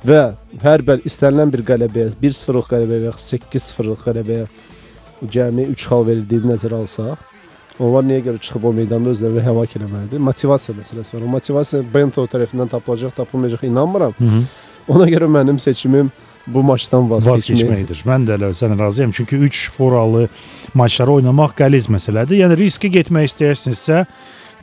və 0.07 0.21
hər 0.63 0.85
bəl 0.87 1.03
istənilən 1.09 1.51
bir 1.51 1.65
qələbəyə, 1.67 2.13
1-0-lıq 2.23 2.69
qələbəyə 2.71 3.01
və 3.03 3.11
yaxud 3.11 3.39
8-0-lıq 3.51 4.05
qələbəyə 4.07 4.47
cəmi 5.31 5.69
3 5.73 5.87
xal 5.89 6.05
verildiyi 6.07 6.45
nəzərə 6.51 6.81
alsaq, 6.83 7.23
onlar 7.79 8.05
niyə 8.07 8.21
görə 8.29 8.43
çıxıb 8.43 8.69
o 8.69 8.73
meydanda 8.73 9.11
özlərini 9.15 9.43
həlak 9.43 9.79
eləməlidir? 9.79 10.23
Motivasiya 10.23 10.77
məsələsi 10.79 11.17
var. 11.17 11.25
O 11.27 11.33
motivasiya 11.33 11.83
Bento 11.95 12.27
tərəfindən 12.31 12.71
tapılacaq, 12.71 13.15
tapılmayacaq 13.17 13.67
inanmıram. 13.67 14.15
Hı 14.19 14.25
-hı. 14.25 14.45
Ona 14.89 15.09
görə 15.09 15.27
mənim 15.27 15.59
seçimim 15.59 16.13
bu 16.47 16.63
maçdan 16.63 17.11
vaz, 17.11 17.29
vaz 17.29 17.45
keçmək. 17.45 17.71
keçməkdir. 17.71 18.03
Mən 18.09 18.27
də 18.29 18.37
elə 18.39 18.51
sənə 18.53 18.79
razıyam. 18.79 19.11
Çünki 19.13 19.37
3 19.37 19.71
foralı 19.77 20.29
maçları 20.75 21.11
oynamaq 21.11 21.57
qəliz 21.59 21.89
məsələdir. 21.89 22.45
Yəni 22.45 22.59
riskə 22.61 22.89
getmək 22.93 23.31
istəyirsinizsə 23.31 24.05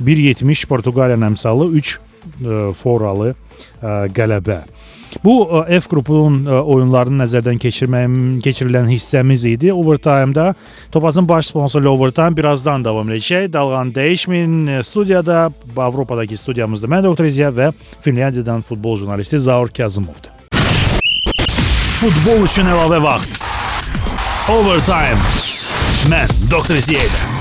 1.70 0.01 0.67
Portuqaliyanın 0.67 1.31
əmsalı 1.31 1.67
3 1.81 1.93
ə, 1.95 2.73
foralı 2.77 3.33
ə, 3.33 4.07
qələbə. 4.13 4.61
Bu 5.23 5.35
ə, 5.43 5.63
F 5.81 5.89
qrupunun 5.91 6.45
ə, 6.45 6.59
oyunlarını 6.63 7.23
nəzərdən 7.23 7.59
keçirməyim 7.61 8.15
keçirilən 8.45 8.87
hissəmiz 8.91 9.45
idi. 9.49 9.73
Overtime-da 9.73 10.53
Topazın 10.91 11.29
baş 11.29 11.51
sponsoru 11.51 11.91
Overtime 11.91 12.37
birazdan 12.37 12.85
davam 12.85 13.09
edəcək. 13.11 13.51
Dalğan 13.53 13.91
dəyişmin 13.95 14.81
studiyada 14.83 15.49
Avropadakı 15.77 16.37
studiyamızda 16.37 16.87
mən 16.87 17.03
Doktor 17.03 17.25
İziya 17.25 17.49
və 17.49 17.71
Finlandiyadan 18.01 18.61
futbol 18.61 18.95
jurnalisti 18.97 19.39
Zaur 19.39 19.67
Kazımovdur. 19.67 20.31
Futbol 22.01 22.47
üçün 22.47 22.65
əlavə 22.65 23.03
vaxt. 23.03 23.37
Overtime. 24.49 25.21
Mən 26.09 26.33
Doktor 26.51 26.75
İziya. 26.81 27.40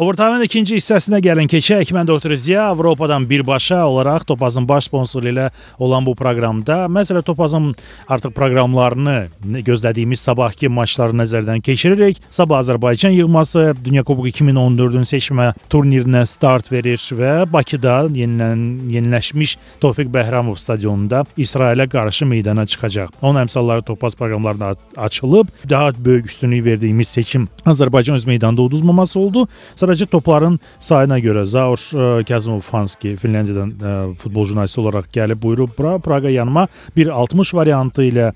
Overtime-ın 0.00 0.46
ikinci 0.46 0.78
hissəsinə 0.78 1.18
gəlin 1.20 1.48
keçək. 1.52 1.90
Mən 1.92 2.06
Doktor 2.08 2.32
Ziya 2.32 2.70
Avropadan 2.70 3.26
birbaşa 3.28 3.82
olaraq 3.84 4.22
Topazın 4.30 4.64
baş 4.68 4.86
sponsoru 4.86 5.28
ilə 5.28 5.50
olan 5.76 6.06
bu 6.06 6.14
proqramda 6.16 6.86
məsələ 6.88 7.20
Topazın 7.22 7.74
artıq 8.08 8.32
proqramlarını 8.32 9.60
gözlədiyimiz 9.66 10.22
sabahki 10.24 10.70
maçları 10.72 11.12
nəzərdən 11.20 11.60
keçiririk. 11.60 12.22
Sabah 12.30 12.62
Azərbaycan 12.62 13.12
yığması 13.12 13.74
Dünya 13.84 14.00
Kuboku 14.08 14.30
2014-ün 14.32 15.04
seçmə 15.10 15.50
turnirinə 15.68 16.24
start 16.24 16.72
verir 16.72 16.96
və 17.20 17.34
Bakıda 17.52 17.98
yenilən 18.08 18.64
yeniləşmiş 18.94 19.58
Tofiq 19.84 20.08
Bəhramov 20.16 20.56
stadionunda 20.56 21.26
İsrailə 21.36 21.90
qarşı 21.92 22.24
meydana 22.24 22.64
çıxacaq. 22.64 23.12
Onun 23.20 23.42
əmsalları 23.42 23.84
Topaz 23.92 24.16
proqramlarında 24.16 24.72
açılıb. 24.96 25.52
Daha 25.68 25.92
böyük 25.98 26.32
üstünlük 26.32 26.64
verdiyimiz 26.64 27.08
seçim 27.08 27.48
Azərbaycan 27.66 28.16
öz 28.16 28.26
meydanda 28.26 28.62
uduzmaması 28.62 29.20
oldu. 29.20 29.48
Sadəcə 29.90 30.06
topların 30.06 30.54
sayına 30.78 31.16
görə 31.18 31.40
Zaur 31.50 31.80
ə, 31.98 32.04
Kazımov 32.22 32.60
Fanski 32.62 33.16
Finlandiyadan 33.18 33.70
ə, 33.74 33.94
futbol 34.22 34.44
jurnalisti 34.46 34.78
olaraq 34.78 35.08
gəlib 35.10 35.40
buyurub 35.42 35.72
bura 35.74 35.96
Praqa 35.98 36.30
yanıma 36.30 36.68
1.60 36.94 37.50
variantı 37.58 38.04
ilə 38.06 38.28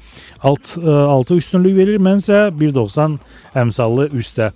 alt 0.43 0.73
ə, 0.81 0.97
6 1.15 1.39
üstünlük 1.39 1.77
verir. 1.77 2.01
Mənsə 2.03 2.49
1.90 2.59 3.21
əmsallı 3.55 4.09
üstə 4.19 4.49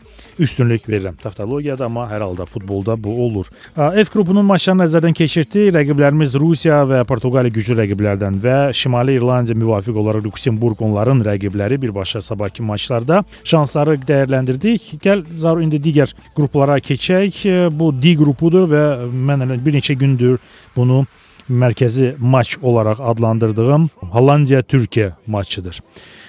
üstünlük 0.42 0.88
verirəm. 0.90 1.20
Taftologiyada 1.22 1.86
amma 1.86 2.08
hər 2.10 2.24
halda 2.26 2.48
futbolda 2.50 2.96
bu 2.98 3.14
olur. 3.28 3.52
F 3.76 4.10
qrupunun 4.10 4.46
maçlarını 4.50 4.88
nəzərdən 4.88 5.14
keçirdik. 5.14 5.70
Rəqiblərimiz 5.78 6.34
Rusiya 6.42 6.80
və 6.88 7.04
Portuqaliya 7.06 7.54
güclü 7.54 7.78
rəqiblərdən 7.78 8.42
və 8.42 8.56
Şimali 8.74 9.14
İrlandiya 9.20 9.54
müvafiq 9.54 10.02
olaraq 10.02 10.26
Lüksemburq 10.26 10.82
onların 10.88 11.22
rəqibləri 11.30 11.78
birbaşa 11.86 12.24
sabahki 12.26 12.66
maçlarda 12.66 13.22
şansları 13.44 14.00
dəyərləndirdik. 14.02 14.96
Gəl 15.04 15.22
Zaur 15.38 15.62
indi 15.62 15.78
digər 15.82 16.10
qruplara 16.34 16.80
keçək. 16.88 17.44
Bu 17.72 17.92
D 17.92 18.16
qrupudur 18.18 18.68
və 18.70 18.84
mən 19.08 19.46
elə 19.46 19.60
bir 19.64 19.78
neçə 19.78 19.96
gündür 19.98 20.38
bunu 20.76 21.04
mərkəzi 21.48 22.14
maç 22.18 22.56
olaraq 22.62 23.00
adlandırdığım 23.00 23.88
Hollandiya-Türkiyə 24.12 25.12
maçıdır. 25.26 25.80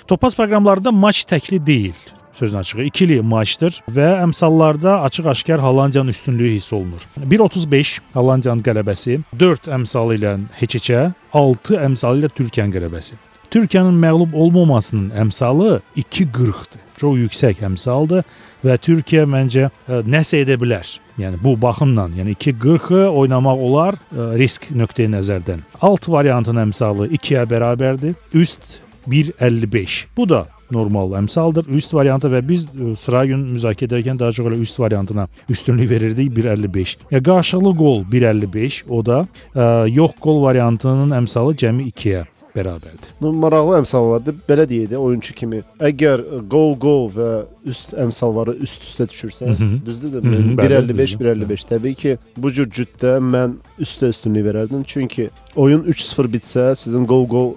Topaz 0.08 0.38
proqramlarında 0.38 0.92
maç 0.92 1.26
təkli 1.28 1.66
deyil 1.66 2.00
sözün 2.40 2.58
açığı 2.58 2.84
ikili 2.84 3.22
maçdır 3.22 3.82
və 3.92 4.10
əmsallarda 4.24 5.00
açıq-aşkar 5.08 5.60
Hollandiyanın 5.60 6.10
üstünlüyü 6.10 6.56
hiss 6.56 6.74
olunur. 6.74 7.08
1.35 7.20 8.00
Hollandiyanın 8.14 8.64
qələbəsi, 8.64 9.20
4 9.40 9.72
əmsalı 9.80 10.20
ilə 10.20 10.36
heç-heçə, 10.62 11.10
6 11.34 11.82
əmsalı 11.90 12.24
ilə 12.24 12.32
Türkiyənin 12.38 12.76
qələbəsi. 12.78 13.20
Türkiyənin 13.50 13.96
məğlub 13.98 14.34
olmamasının 14.34 15.10
əmsalı 15.18 15.80
2.40-dır. 15.98 16.84
Çox 17.00 17.16
yüksək 17.18 17.64
əmsaldır 17.66 18.26
və 18.62 18.76
Türkiyə 18.84 19.24
məncə 19.26 19.70
ə, 19.70 20.02
nəsə 20.06 20.44
edə 20.44 20.60
bilər. 20.62 20.86
Yəni 21.18 21.40
bu 21.42 21.56
baxımdan, 21.62 22.14
yəni 22.20 22.36
2.40-ı 22.36 23.08
oynamaq 23.10 23.64
olar 23.66 23.98
ə, 23.98 24.30
risk 24.38 24.70
nöqteyi 24.70 25.10
nəzərdən. 25.16 25.66
Alt 25.82 26.06
variantın 26.12 26.62
əmsalı 26.68 27.10
2-yə 27.16 27.48
bərabərdir. 27.50 28.14
Üst 28.38 28.82
1.55. 29.10 30.00
Bu 30.18 30.30
da 30.30 30.46
normal 30.70 31.16
əmsaldır. 31.18 31.72
Üst 31.74 31.94
variantı 31.96 32.30
və 32.30 32.44
biz 32.46 32.68
ə, 32.70 32.94
sıra 33.00 33.26
gün 33.26 33.48
müzakirə 33.56 33.90
edərkən 33.90 34.20
daha 34.20 34.36
çox 34.36 34.52
elə 34.52 34.60
üst 34.62 34.78
variantına 34.80 35.26
üstünlük 35.50 35.90
verirdik 35.90 36.36
1.55. 36.38 36.98
Ya 37.12 37.24
qarşılıqlı 37.24 37.78
qol 37.80 38.04
1.55, 38.12 38.84
o 38.90 39.06
da 39.06 39.24
ə, 39.56 39.88
yox 39.90 40.20
qol 40.22 40.44
variantının 40.44 41.18
əmsalı 41.24 41.58
cəmi 41.58 41.90
2-yə 41.96 42.28
bərabərdir. 42.56 43.14
Bu 43.22 43.32
maraqlı 43.34 43.80
əmsal 43.80 44.10
vardı. 44.14 44.36
Belə 44.50 44.66
deyək 44.70 44.92
də 44.94 45.00
oyunçu 45.00 45.36
kimi. 45.38 45.62
Əgər 45.80 46.24
gol 46.50 47.10
və 47.16 47.30
üst 47.70 47.94
əmsalları 47.94 48.56
üst-üstə 48.64 49.08
düşürsə, 49.10 49.54
düzdür? 49.86 50.22
Bəli, 50.24 50.56
1.55 50.58 51.14
düzdür. 51.14 51.32
1.55. 51.36 51.66
Təbii 51.70 51.96
ki, 52.00 52.16
bu 52.38 52.52
cür 52.56 52.70
cütdə 52.80 53.18
mən 53.24 53.58
üstə 53.82 54.10
üstünlük 54.14 54.48
verərdim. 54.48 54.84
Çünki 54.88 55.30
oyun 55.60 55.84
3-0 55.84 56.32
bitsə, 56.34 56.66
sizin 56.80 57.06
gol 57.10 57.28
gol 57.30 57.54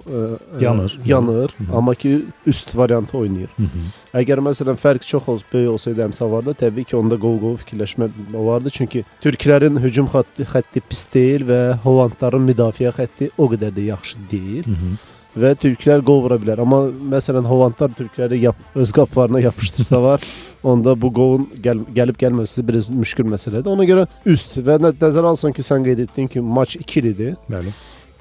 Yanır. 0.59 0.99
yanır, 1.05 1.55
hı. 1.57 1.77
amma 1.77 1.95
ki 1.95 2.25
üst 2.45 2.77
variantı 2.77 3.17
oynayır. 3.17 3.49
Hı 3.57 3.63
-hı. 3.63 3.83
Əgər 4.21 4.39
məsələn 4.49 4.77
fərq 4.77 5.05
çox 5.07 5.27
ol, 5.29 5.39
böyük 5.53 5.69
olsaydı 5.69 6.03
əmsallarda, 6.07 6.53
təbii 6.53 6.83
ki, 6.83 6.95
onda 6.97 7.15
gol 7.15 7.57
fikirləşmə 7.57 8.09
olardı. 8.35 8.69
Çünki 8.69 9.03
türklərin 9.21 9.79
hücum 9.79 10.05
xətti, 10.05 10.45
xətti 10.53 10.81
pis 10.89 11.07
deyil 11.13 11.47
və 11.47 11.61
Hollandların 11.83 12.45
müdafiə 12.49 12.91
xətti 12.91 13.29
o 13.37 13.49
qədər 13.51 13.71
də 13.73 13.81
yaxşı 13.89 14.17
deyil. 14.31 14.65
Hı 14.65 14.71
-hı. 14.71 14.82
Və 15.37 15.53
türklər 15.59 16.03
qol 16.05 16.21
vura 16.25 16.37
bilər. 16.41 16.61
Amma 16.63 16.83
məsələn 17.13 17.47
Hollandlar 17.49 17.93
türkləri 17.97 18.39
yap, 18.43 18.59
öz 18.75 18.91
qapılarına 18.95 19.41
yapışdırsalar, 19.47 20.21
onda 20.63 20.95
bu 21.01 21.09
qolun 21.13 21.47
gəl, 21.63 21.81
gəlib 21.95 22.19
gəlməməsi 22.21 22.65
biraz 22.67 22.89
müşkül 22.93 23.29
məsələdir. 23.33 23.71
Ona 23.73 23.87
görə 23.89 24.05
üst 24.29 24.57
və 24.61 24.79
nə, 24.81 24.93
nəzərə 25.01 25.33
alsan 25.33 25.55
ki, 25.55 25.65
sən 25.65 25.85
qeyd 25.87 26.05
etdin 26.05 26.29
ki, 26.29 26.43
maç 26.43 26.77
ikilidir. 26.79 27.35
Bəli. 27.49 27.73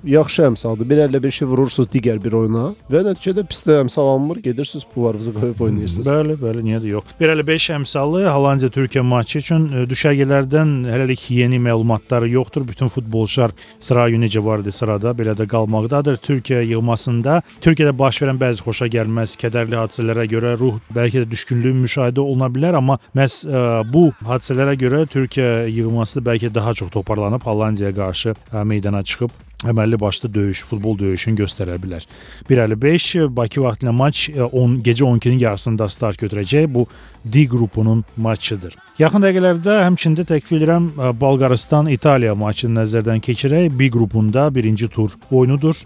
Yaxşı 0.04 0.42
əmsaldır. 0.50 0.86
1.55-i 0.90 1.46
vurursunuz 1.46 1.88
digər 1.92 2.18
bir 2.22 2.34
oyuna 2.36 2.64
və 2.90 3.02
nəticədə 3.06 3.44
pis 3.48 3.62
də 3.66 3.78
əmsal 3.82 4.08
alınmır. 4.14 4.42
Gedirsiniz 4.44 4.86
pullarınızı 4.94 5.34
qoyub 5.36 5.60
oynayırsınız. 5.66 6.08
Bəli, 6.08 6.36
bəli, 6.40 6.64
niyə 6.66 6.80
də 6.82 6.90
yox. 6.92 7.14
1.55 7.20 7.68
əmsalı 7.76 8.24
Hollandiya-Türkiyə 8.28 9.04
maçı 9.06 9.38
üçün 9.42 9.68
e, 9.72 9.84
düşərgələrdən 9.90 10.74
hələlik 10.90 11.28
yeni 11.30 11.60
məlumatları 11.62 12.30
yoxdur. 12.32 12.66
Bütün 12.68 12.92
futbolçular 12.92 13.54
sıra 13.80 14.08
necə 14.12 14.44
var 14.44 14.62
idi 14.62 14.72
sırada, 14.72 15.12
belə 15.16 15.34
də 15.38 15.46
qalmaqdadır. 15.48 16.18
Türkiyə 16.22 16.62
yığmasında 16.72 17.40
Türkiyədə 17.62 17.94
baş 17.98 18.22
verən 18.22 18.40
bəzi 18.40 18.64
xoşa 18.66 18.88
gəlməz, 18.92 19.36
kədərli 19.40 19.78
hadisələrə 19.78 20.26
görə 20.30 20.56
ruh 20.60 20.80
bəlkə 20.94 21.24
də 21.24 21.30
düşkünlük 21.30 21.78
müşahidə 21.84 22.20
oluna 22.20 22.50
bilər, 22.52 22.76
amma 22.78 22.98
məhz 23.16 23.42
ə, 23.46 23.62
bu 23.92 24.10
hadisələrə 24.26 24.76
görə 24.80 25.06
Türkiyə 25.10 25.68
yığması 25.70 26.22
bəlkə 26.24 26.52
daha 26.54 26.74
çox 26.74 26.92
toparlanıb 26.94 27.46
Hollandiyaya 27.46 27.94
qarşı 27.96 28.34
ə, 28.34 28.64
meydana 28.68 29.02
çıxıb 29.02 29.32
əməlli 29.68 30.00
başlı 30.00 30.34
döyüş, 30.34 30.64
futbol 30.68 30.98
döyüşünü 30.98 31.42
göstərə 31.44 31.78
bilər. 31.82 32.06
1.55 32.50 33.36
Bakı 33.36 33.62
vaxtı 33.62 33.92
maç 33.92 34.30
10 34.52 34.78
gecə 34.86 35.04
12-nin 35.04 35.38
yarısında 35.38 35.88
start 35.88 36.22
götürəcək. 36.22 36.68
Bu 36.74 36.86
D 37.24 37.46
qrupunun 37.48 38.04
maçıdır. 38.16 38.76
Yaxın 39.00 39.22
dəqiqələrdə 39.24 39.74
həmçində 39.86 40.24
təklif 40.28 40.58
edirəm 40.58 40.90
Bolqarıstan-İtaliya 41.16 42.34
maçını 42.36 42.82
nəzərdən 42.82 43.22
keçirək. 43.24 43.70
B 43.72 43.86
qrupunda 43.88 44.50
birinci 44.52 44.84
tur 44.92 45.14
oyunudur. 45.30 45.78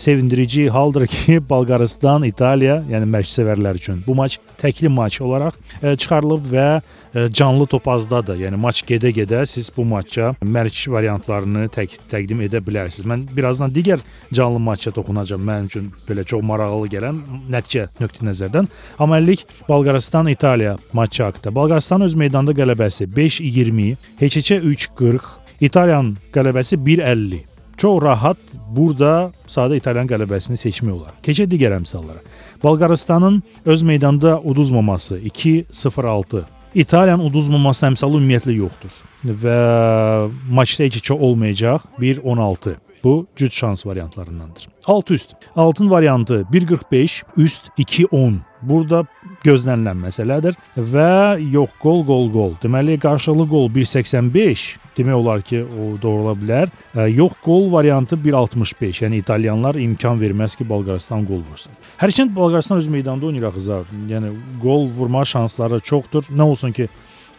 Sevindirici 0.00 0.70
haldır 0.72 1.04
ki, 1.06 1.36
Bolqarıstan-İtaliya, 1.50 2.78
yəni 2.88 3.10
məşqçisevərlər 3.12 3.76
üçün 3.76 4.00
bu 4.06 4.14
maç 4.16 4.38
təkli 4.56 4.88
maç 4.88 5.20
olaraq 5.20 5.58
çıxarılıb 5.84 6.48
və 6.54 6.68
canlı 7.32 7.66
topazdadır. 7.66 8.40
Yəni 8.46 8.56
maç 8.60 8.80
gedə-gedə 8.88 9.42
siz 9.46 9.68
bu 9.76 9.84
maçça 9.84 10.32
mərc 10.40 10.80
variantlarını 10.92 11.68
tək 11.76 11.98
təqdim 12.08 12.40
edə 12.48 12.62
bilərsiniz. 12.64 13.04
Mən 13.08 13.26
birazdan 13.36 13.72
digər 13.72 14.00
canlı 14.32 14.60
maçça 14.64 14.94
toxunacağam. 14.96 15.44
Mənim 15.44 15.68
üçün 15.68 15.92
belə 16.08 16.24
çox 16.24 16.44
maraqlı 16.44 16.88
gələn 16.96 17.20
nəticə 17.52 17.86
nöqteyi 18.00 18.30
nəzərdən. 18.30 18.72
Amma 18.98 19.20
illik 19.20 19.44
Bolqarıstan-İtaliya 19.68 20.76
maçı 20.92 21.22
haqqında. 21.28 21.54
Bolqarıstan 21.54 22.08
öz 22.08 22.14
meydanda 22.46 22.54
qələbəsi 22.54 23.06
5-20, 23.10 23.96
heç-heçə 24.20 24.60
3-40, 24.62 25.20
İtaliyanın 25.60 26.16
qələbəsi 26.32 26.76
1-50. 26.76 27.44
Çox 27.76 28.02
rahat 28.02 28.38
burada 28.76 29.32
sadə 29.48 29.76
İtalyan 29.76 30.06
qələbəsini 30.06 30.56
seçmək 30.56 30.92
olar. 30.92 31.14
Keçək 31.22 31.48
digər 31.48 31.74
əmsallara. 31.76 32.20
Bolqarıstanın 32.62 33.42
öz 33.64 33.82
meydanda 33.82 34.40
uduzmaması 34.40 35.18
2-0-6. 35.18 36.44
İtaliyanın 36.74 37.24
uduzmaması 37.24 37.86
əmsalı 37.86 38.20
ümumiyyətlə 38.20 38.52
yoxdur 38.52 38.92
və 39.24 40.30
maçda 40.50 40.84
heç 40.84 41.10
olmayacaq 41.10 41.80
1-16. 41.98 42.76
Bu 43.04 43.26
cüt 43.36 43.52
şans 43.52 43.86
variantlarındandır. 43.86 44.68
Alt 44.86 45.10
üst. 45.10 45.34
Altın 45.56 45.90
variantı 45.90 46.46
1.45, 46.52 47.22
üst 47.36 47.68
2.10. 47.78 48.38
Burada 48.62 49.02
gözlənilən 49.44 49.98
məsələdir 50.06 50.56
və 50.76 51.36
yox 51.52 51.74
qol 51.82 52.02
qol 52.08 52.30
qol. 52.32 52.54
Deməli 52.62 52.96
qarşılıqlı 53.00 53.46
qol 53.50 53.68
1.85 53.74 54.66
demək 54.96 55.16
olar 55.16 55.42
ki, 55.44 55.60
o 55.62 55.90
doğrula 56.02 56.32
bilər. 56.40 56.72
Yox 57.12 57.36
qol 57.44 57.68
variantı 57.72 58.16
1.65. 58.16 59.02
Yəni 59.04 59.20
italyanlar 59.20 59.76
imkan 59.80 60.20
verməz 60.20 60.56
ki, 60.56 60.68
Bolqarıstan 60.68 61.26
qol 61.28 61.44
vursun. 61.50 61.72
Hərçənd 62.00 62.34
Bolqarıstan 62.34 62.80
öz 62.80 62.88
meydanda 62.88 63.26
oynayır 63.28 63.50
axı. 63.50 63.82
Yəni 64.08 64.32
qol 64.62 64.88
vurma 64.96 65.24
şansları 65.24 65.80
çoxdur. 65.80 66.30
Nə 66.32 66.48
olsun 66.48 66.72
ki, 66.72 66.88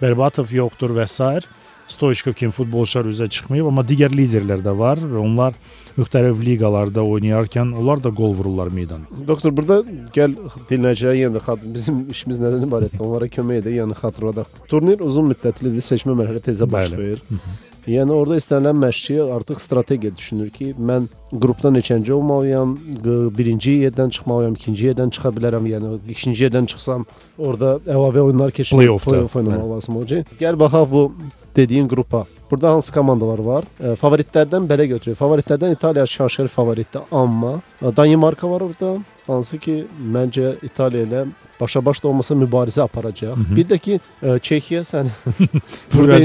Berbatov 0.01 0.53
yoxdur 0.53 0.93
və 0.93 1.07
s. 1.09 1.39
Stoichkov 1.87 2.35
kimi 2.35 2.51
futbolçular 2.51 3.07
üzə 3.07 3.29
çıxmayıb, 3.31 3.69
amma 3.71 3.83
digər 3.87 4.11
liderlər 4.11 4.59
də 4.65 4.73
var 4.75 4.99
və 4.99 5.21
onlar 5.21 5.55
müxtəlif 5.97 6.41
liqalarda 6.43 7.03
oynayarkən 7.07 7.71
onlar 7.79 8.01
da 8.03 8.11
qol 8.13 8.35
vururlar 8.37 8.69
meydana. 8.73 9.07
Doktor 9.27 9.55
burada 9.55 9.79
gəl 10.15 10.35
dinləyicilərə 10.69 11.15
yenə 11.21 11.39
də 11.39 11.55
bizim 11.63 12.03
işimiz 12.11 12.41
nədən 12.43 12.67
ibarətdir? 12.67 13.01
Onlara 13.07 13.31
kömək 13.31 13.63
edək, 13.63 13.79
yəni 13.79 13.97
xatırladaq. 14.01 14.61
Turnir 14.67 15.01
uzun 15.07 15.31
müddətlidir, 15.31 15.85
seçmə 15.85 16.17
mərhələ 16.19 16.43
tezə 16.49 16.69
baş 16.69 16.91
verir. 16.97 17.23
Yəni 17.87 18.11
orada 18.11 18.35
istənilən 18.35 18.81
məşqçi 18.81 19.15
artıq 19.31 19.61
strategiya 19.63 20.11
düşünür 20.17 20.49
ki, 20.51 20.73
mən 20.75 21.07
qrupda 21.31 21.71
neçənci 21.71 22.11
olmalıyam, 22.11 22.73
birinci 23.37 23.77
yerdən 23.85 24.11
çıxmalıyam, 24.11 24.57
ikinci 24.59 24.89
yerdən 24.89 25.13
çıxa 25.15 25.31
bilərəm. 25.37 25.69
Yəni 25.71 25.93
ikinci 26.11 26.43
yerdən 26.45 26.67
çıxsam, 26.67 27.05
orada 27.39 27.77
əlavə 27.87 28.25
oyunlar 28.27 28.51
keçirib 28.51 28.99
play-off 29.07 29.39
oynamaq 29.39 29.69
lazım 29.75 30.01
olacaq. 30.01 30.35
Gəl 30.39 30.59
baxaq 30.59 30.91
bu 30.91 31.05
dediyin 31.55 31.87
qrupa. 31.87 32.25
Burada 32.51 32.73
hansı 32.73 32.93
komandalar 32.93 33.39
var? 33.43 33.65
E, 33.79 33.95
favoritlərdən 33.99 34.67
belə 34.67 34.87
götürək. 34.91 35.15
Favoritlərdən 35.19 35.75
İtaliya 35.75 36.05
şaşır 36.07 36.47
favoritdir, 36.47 37.07
amma 37.11 37.61
Danimarka 37.81 38.49
var 38.51 38.61
orada. 38.67 38.97
Hansı 39.27 39.57
ki, 39.59 39.75
məncə 40.13 40.53
İtaliya 40.63 41.03
ilə 41.03 41.21
başa-baş 41.59 42.03
da 42.03 42.07
olmasa 42.07 42.35
mübarizə 42.35 42.81
aparacaq. 42.81 43.35
Hı 43.35 43.41
-hı. 43.41 43.55
Bir 43.55 43.65
də 43.65 43.79
ki, 43.79 43.99
ə, 44.23 44.39
Çexiya 44.39 44.81
sən 44.81 45.07
burada 45.93 46.17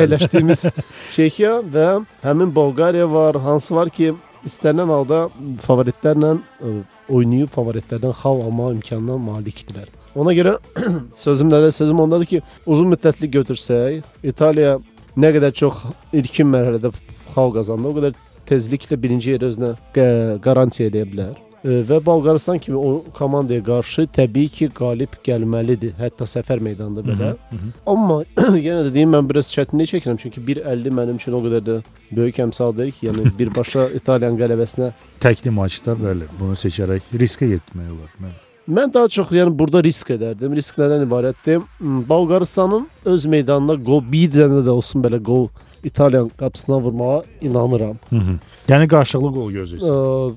əyləşdiyimiz 0.00 0.66
Çexiya 1.16 1.62
və 1.74 2.04
həmin 2.22 2.54
Bolqariya 2.54 3.10
var, 3.12 3.34
hansı 3.34 3.74
var 3.74 3.90
ki, 3.90 4.14
istənilən 4.46 4.92
halda 4.94 5.28
favoritlərlə 5.66 6.36
ə, 6.36 6.74
oynayıb 7.08 7.50
favoritlərdən 7.50 8.12
xal 8.12 8.40
alma 8.40 8.70
imkanına 8.72 9.16
malikdirlər. 9.16 9.88
Ona 10.14 10.32
görə 10.32 10.58
sözüm 11.26 11.48
nədir? 11.48 11.70
Sözüm 11.72 12.00
ondadır 12.00 12.26
ki, 12.26 12.42
uzun 12.66 12.92
müddətli 12.94 13.30
götürsək, 13.30 14.02
İtaliya 14.22 14.78
nə 15.16 15.32
qədər 15.34 15.52
çox 15.52 15.74
ilkin 16.12 16.46
mərhələdə 16.46 16.92
xal 17.34 17.52
qazandı, 17.52 17.88
o 17.88 17.94
qədər 17.98 18.14
tezliklə 18.46 19.02
birinci 19.02 19.30
yeri 19.34 19.50
özünə 19.50 19.74
qarantiya 20.44 20.88
edə 20.92 21.04
bilər 21.10 21.45
və 21.64 21.98
Bolqarıstan 22.06 22.58
kimi 22.58 22.76
o 22.76 23.04
komandaya 23.14 23.62
qarşı 23.64 24.06
təbii 24.12 24.48
ki, 24.48 24.68
qalib 24.76 25.18
gəlməlidir, 25.26 25.96
hətta 25.98 26.28
səfər 26.28 26.60
meydanında 26.62 27.00
belə. 27.06 27.32
Hı 27.50 27.56
-hı. 27.56 27.72
Amma 27.86 28.22
yenə 28.68 28.86
də 28.86 28.94
deyim 28.94 29.12
mən 29.14 29.28
biraz 29.30 29.52
çətinlik 29.52 29.92
çəkirəm 29.94 30.18
çünki 30.22 30.40
1.50 30.40 30.96
mənim 31.00 31.16
üçün 31.16 31.32
o 31.32 31.42
qədər 31.46 31.62
də 31.68 31.82
böyük 32.16 32.38
əmsal 32.38 32.76
deyil 32.78 32.92
ki, 32.92 33.06
yəni 33.06 33.30
birbaşa 33.38 33.88
İtaliyanın 34.00 34.38
qələbəsinə 34.38 34.90
təkli 35.20 35.50
maçda 35.50 35.92
bəli, 35.92 36.28
bunu 36.40 36.52
seçərək 36.54 37.02
riskə 37.12 37.48
getmək 37.54 37.92
olar. 37.92 38.10
Mən 38.20 38.45
Mən 38.66 38.90
daha 38.94 39.08
çox 39.08 39.30
yəni 39.30 39.52
burada 39.58 39.82
risk 39.84 40.10
edərdim. 40.10 40.54
Risk 40.58 40.78
nədən 40.80 41.04
ibarətdir? 41.06 41.62
Bolqarıstanın 41.80 42.88
öz 43.04 43.26
meydanında 43.30 43.76
qol 43.86 44.02
bir 44.12 44.32
dənə 44.34 44.64
də 44.66 44.74
olsun 44.74 45.04
belə 45.04 45.22
qol 45.22 45.48
İtaliyan 45.86 46.28
qapısına 46.28 46.80
vurmağa 46.80 47.22
inanıram. 47.40 47.96
Hı 48.10 48.16
-hı. 48.16 48.34
Yəni 48.68 48.88
qarşılıqlı 48.88 49.32
qol 49.34 49.52
gözləyirsən. 49.52 50.34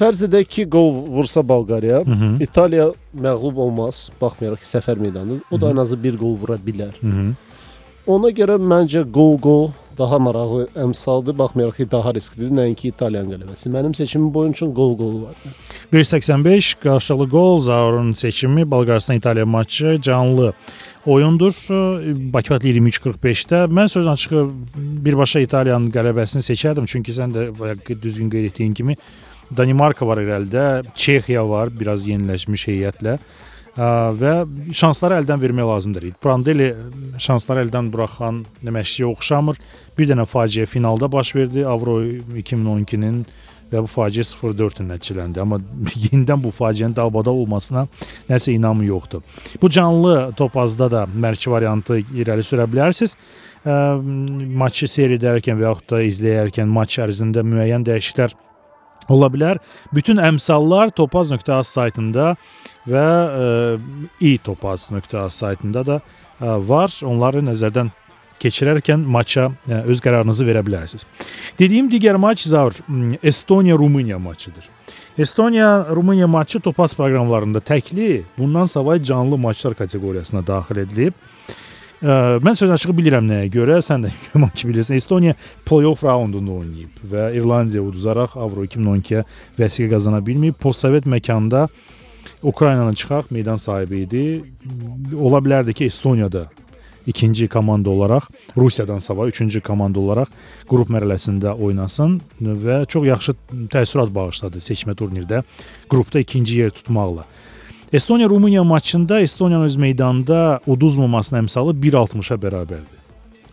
Fərz 0.00 0.20
edək 0.26 0.44
ki, 0.44 0.70
qol 0.70 0.90
vursa 0.92 1.48
Bolqariya. 1.48 2.02
İtaliya 2.40 2.92
məğlub 3.16 3.56
olmaz, 3.56 4.10
baxmayaraq 4.20 4.60
ki, 4.60 4.68
səfər 4.76 4.98
meydanıdır. 5.00 5.40
O 5.50 5.60
da 5.60 5.66
Hı 5.66 5.70
-hı. 5.70 5.74
ən 5.74 5.80
azı 5.80 6.02
bir 6.02 6.18
qol 6.18 6.36
vura 6.40 6.56
bilər. 6.66 6.92
Hı 7.00 7.06
-hı. 7.06 7.32
Ona 8.06 8.30
görə 8.30 8.56
məncə 8.58 9.02
qol-qol 9.12 9.70
daha 9.98 10.18
maraqlı 10.18 10.66
əmsaldır, 10.84 11.36
baxmayaraq 11.38 11.76
ki, 11.76 11.86
daha 11.90 12.14
risklidir, 12.14 12.50
nəinki 12.54 12.90
İtaliyan 12.92 13.30
qələbəsi. 13.32 13.72
Mənim 13.74 13.94
seçimim 13.94 14.28
boyun 14.34 14.52
üçün 14.52 14.74
qol-qol 14.74 15.22
var. 15.22 15.34
1.85 15.92 16.70
qarşılıqlı 16.82 17.28
qol 17.30 17.58
Zaurun 17.58 18.12
seçimi 18.12 18.70
Bolqarıstan-İtaliya 18.70 19.46
maçı 19.46 19.98
canlı 20.02 20.52
oyundur. 21.06 21.54
Bakı 22.32 22.54
vaxtı 22.54 22.68
23:45-də. 22.68 23.64
Mən 23.72 23.88
söz 23.88 24.06
açığı 24.06 24.48
birbaşa 24.76 25.40
İtaliyanın 25.40 25.90
qələbəsini 25.90 26.44
seçərdim, 26.44 26.86
çünki 26.86 27.12
sən 27.12 27.34
də 27.34 28.02
düzgün 28.02 28.30
qeyd 28.30 28.50
etdiyin 28.52 28.74
kimi 28.74 28.96
Danimarka 29.56 30.06
var 30.06 30.18
irəlidə, 30.22 30.84
Çexiya 30.94 31.48
var, 31.48 31.72
biraz 31.80 32.06
yeniləşmiş 32.06 32.68
heyətlə 32.68 33.18
və 33.80 34.32
şansları 34.76 35.20
əldən 35.20 35.40
vermək 35.40 35.68
lazımdır. 35.68 36.08
Prandelli 36.22 36.72
şansları 37.18 37.64
əldən 37.66 37.92
buraxan 37.92 38.42
məşqçiyə 38.64 39.08
oxşamır. 39.08 39.60
Bir 39.98 40.10
dənə 40.10 40.26
faciə 40.28 40.66
finalda 40.66 41.10
baş 41.12 41.34
verdi 41.36 41.64
Avro 41.66 42.00
2012-nin 42.02 43.22
və 43.70 43.84
bu 43.84 43.88
faciə 43.90 44.24
0-4 44.26 44.84
nəticələndi. 44.88 45.40
Amma 45.40 45.60
yenidən 46.06 46.42
bu 46.42 46.52
faciənin 46.54 46.96
dalbada 46.96 47.30
olmasına 47.30 47.86
nəsə 48.30 48.52
inamı 48.56 48.84
yoxdur. 48.90 49.22
Bu 49.62 49.70
canlı 49.70 50.32
topazda 50.36 50.90
da 50.90 51.06
mərki 51.06 51.50
variantı 51.50 52.02
irəli 52.02 52.44
sürə 52.46 52.68
bilərsiniz. 52.70 53.16
Ə, 53.60 53.72
maçı 54.60 54.88
seyr 54.88 55.16
edərkən 55.18 55.58
və 55.60 55.68
yaxud 55.68 55.90
da 55.92 56.04
izləyərkən 56.08 56.68
maç 56.68 56.98
ərzində 57.04 57.44
müəyyən 57.44 57.84
dəyişikliklər 57.86 58.36
ola 59.10 59.30
bilər. 59.32 59.60
Bütün 59.94 60.20
əmsallar 60.22 60.92
topaz.az 60.96 61.68
saytında 61.68 62.34
və 62.88 63.06
e, 63.44 63.78
itopaz.az 64.32 65.34
saytında 65.34 65.86
da 65.86 66.00
e, 66.00 66.46
var. 66.46 66.94
Onları 67.06 67.42
nəzərdən 67.44 67.92
keçirərkən 68.40 69.04
maça 69.04 69.50
e, 69.68 69.82
öz 69.92 70.00
qərarınızı 70.00 70.46
verə 70.48 70.64
bilərsiniz. 70.66 71.06
Dediyim 71.58 71.90
digər 71.92 72.18
maç 72.20 72.46
Zavr 72.48 72.80
Estoniya-Rumıniya 73.22 74.18
maçıdır. 74.18 74.70
Estoniya-Rumıniya 75.18 76.26
maçı 76.26 76.60
topaz 76.60 76.94
proqramlarında 76.96 77.60
təkli, 77.60 78.22
bundan 78.38 78.64
savay 78.64 79.02
canlı 79.02 79.38
maçlar 79.38 79.74
kateqoriyasına 79.74 80.46
daxil 80.46 80.76
edilib. 80.76 81.12
Mən 82.00 82.56
söz 82.56 82.70
açığı 82.72 82.94
bilirəm 82.96 83.26
nəyə 83.28 83.50
görə, 83.52 83.74
sən 83.84 84.06
də 84.06 84.10
güman 84.32 84.52
ki 84.56 84.70
bilirsən. 84.70 84.96
Estoniya 84.96 85.34
play-off 85.68 86.04
raundunda 86.06 86.54
oynayıb 86.62 87.02
və 87.12 87.26
İrlandiya 87.36 87.82
uduzaraq 87.84 88.38
Avro 88.40 88.64
2012-yə 88.64 89.26
vəsiqə 89.58 89.90
qazana 89.92 90.22
bilməyib. 90.24 90.56
Postsovet 90.56 91.04
məkanda 91.04 91.66
Ukraynanın 92.42 92.96
çıxaq 92.96 93.28
meydan 93.30 93.60
sahibi 93.60 94.00
idi. 94.06 94.22
Ola 95.12 95.42
bilərdi 95.44 95.76
ki, 95.76 95.90
Estoniyada 95.92 96.46
ikinci 97.06 97.48
komanda 97.48 97.90
olaraq 97.90 98.22
Rusiyadan 98.56 98.98
savayı 98.98 99.28
üçüncü 99.28 99.60
komanda 99.60 100.00
olaraq 100.00 100.32
qrup 100.68 100.88
mərhələsində 100.92 101.52
oynasın 101.52 102.20
və 102.40 102.84
çox 102.88 103.06
yaxşı 103.06 103.36
təəssürat 103.72 104.12
bağışladı 104.14 104.60
seçmə 104.60 104.96
turnirdə 104.96 105.42
qrupda 105.90 106.20
ikinci 106.20 106.60
yer 106.60 106.70
tutmaqla. 106.70 107.26
Estoniya 107.92 108.28
Rumıniya 108.28 108.64
maçında 108.64 109.20
Estoniyanın 109.20 109.64
öz 109.64 109.76
meydanında 109.76 110.60
uduzmamasının 110.66 111.42
əmsalı 111.42 111.72
1.60-a 111.74 112.36
bərabərdir. 112.38 112.98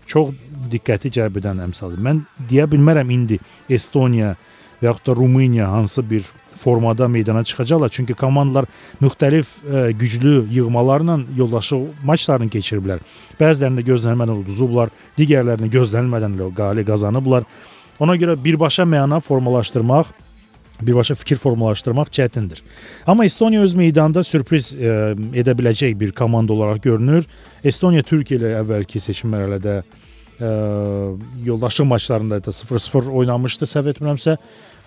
Çox 0.05 0.35
diqqəti 0.69 1.09
cəlb 1.15 1.39
edən 1.41 1.63
əmsaldır. 1.65 2.03
Mən 2.05 2.19
deyə 2.49 2.67
bilmərəm 2.69 3.09
indi 3.15 3.39
Estoniya 3.69 4.35
və 4.77 4.91
yaxud 4.91 5.07
da 5.09 5.15
Rumıniya 5.17 5.71
hansı 5.71 6.05
bir 6.09 6.29
formada 6.55 7.07
meydana 7.07 7.43
çıxacaqlar. 7.43 7.89
Çünki 7.89 8.13
komandalar 8.13 8.69
müxtəlif 9.01 9.57
ə, 9.65 9.89
güclü 9.97 10.45
yığmalarla 10.53 11.17
yoldaşı 11.37 11.81
maçlarını 12.05 12.53
keçiriblər. 12.53 13.01
Bəzilərində 13.41 13.81
gözlənilmədən 13.89 14.43
uduzublar, 14.43 14.93
digərlərini 15.17 15.73
gözlənilmədən 15.73 16.37
qalib 16.53 16.85
qazanıblar. 16.93 17.49
Ona 17.99 18.13
görə 18.21 18.37
birbaşa 18.43 18.85
məna 18.85 19.17
formalaşdırmaq 19.17 20.13
birbaşa 20.81 21.15
fikir 21.15 21.35
formalaşdırmaq 21.41 22.11
çətindir. 22.13 22.61
Amma 23.07 23.25
Estoniya 23.25 23.61
öz 23.61 23.75
meydanında 23.75 24.23
sürpriz 24.23 24.73
ə, 24.75 25.13
edə 25.33 25.55
biləcək 25.57 25.97
bir 25.99 26.11
komanda 26.11 26.53
olaraq 26.53 26.83
görünür. 26.83 27.27
Estoniya 27.63 28.05
Türkiyə 28.05 28.39
ilə 28.39 28.53
əvvəlki 28.61 29.01
seçim 29.01 29.33
mərhələdə 29.33 29.77
ə, 29.81 30.51
yoldaşlıq 31.45 31.89
maçlarında 31.89 32.41
da 32.45 32.53
0-0 32.53 33.09
oynamışdı, 33.09 33.69
səhv 33.69 33.93
etmirəmsə. 33.93 34.37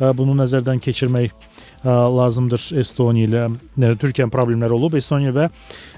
Ə, 0.00 0.12
bunu 0.16 0.36
nəzərdən 0.42 0.82
keçirmək 0.82 1.32
ə, 1.32 1.94
lazımdır 2.18 2.70
Estoniya 2.84 3.30
ilə. 3.30 3.46
Ə, 3.78 3.94
Türkiyənin 4.00 4.34
problemləri 4.34 4.78
olub. 4.78 4.94
Estoniya 4.98 5.34
və 5.36 5.50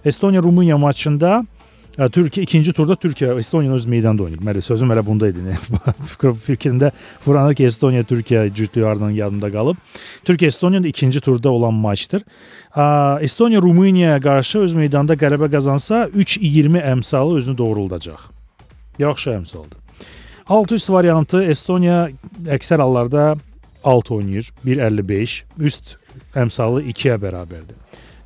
Estoniya 0.09 0.43
Rumıniya 0.43 0.81
maçında 0.81 1.43
ə, 1.43 1.62
Türkiyə 1.93 2.43
ikinci 2.47 2.73
turda 2.73 2.95
Türkiyə 2.97 3.39
Estoniyanın 3.39 3.77
öz 3.77 3.87
meydanında 3.87 4.23
oynayıb. 4.23 4.41
Məli 4.41 4.63
sözüm 4.65 4.91
elə 4.95 5.05
bunda 5.07 5.29
idi. 5.29 5.41
Fikrimdə 6.47 6.91
ki, 7.55 7.65
Estoniya 7.65 8.03
Türkiyə 8.03 8.55
cütlüyü 8.55 8.87
ardından 8.87 9.11
yadımda 9.11 9.51
qalıb. 9.53 9.77
Türkiyə 10.25 10.47
Estoniyada 10.47 10.89
ikinci 10.89 11.21
turda 11.21 11.51
olan 11.51 11.75
maçdır. 11.75 12.25
Ə, 12.75 13.23
Estoniya 13.23 13.61
Rumuniyaya 13.61 14.21
qarşı 14.21 14.59
öz 14.59 14.75
meydanında 14.75 15.15
qələbə 15.21 15.51
qazansa 15.53 16.09
3-20 16.17 16.81
əmsalı 16.81 17.37
özünü 17.37 17.59
doğruldacaq. 17.59 18.29
Yaxşı 18.99 19.31
əmsaldır. 19.31 19.79
Alt 20.49 20.73
üst 20.73 20.91
variantı 20.91 21.45
Estoniya 21.45 22.09
əksər 22.47 22.81
hallarda 22.81 23.37
alt 23.85 24.11
oynayır. 24.11 24.49
1.55, 24.65 25.43
üst 25.59 25.97
əmsalı 26.35 26.87
2-yə 26.89 27.21
bərabərdir. 27.21 27.77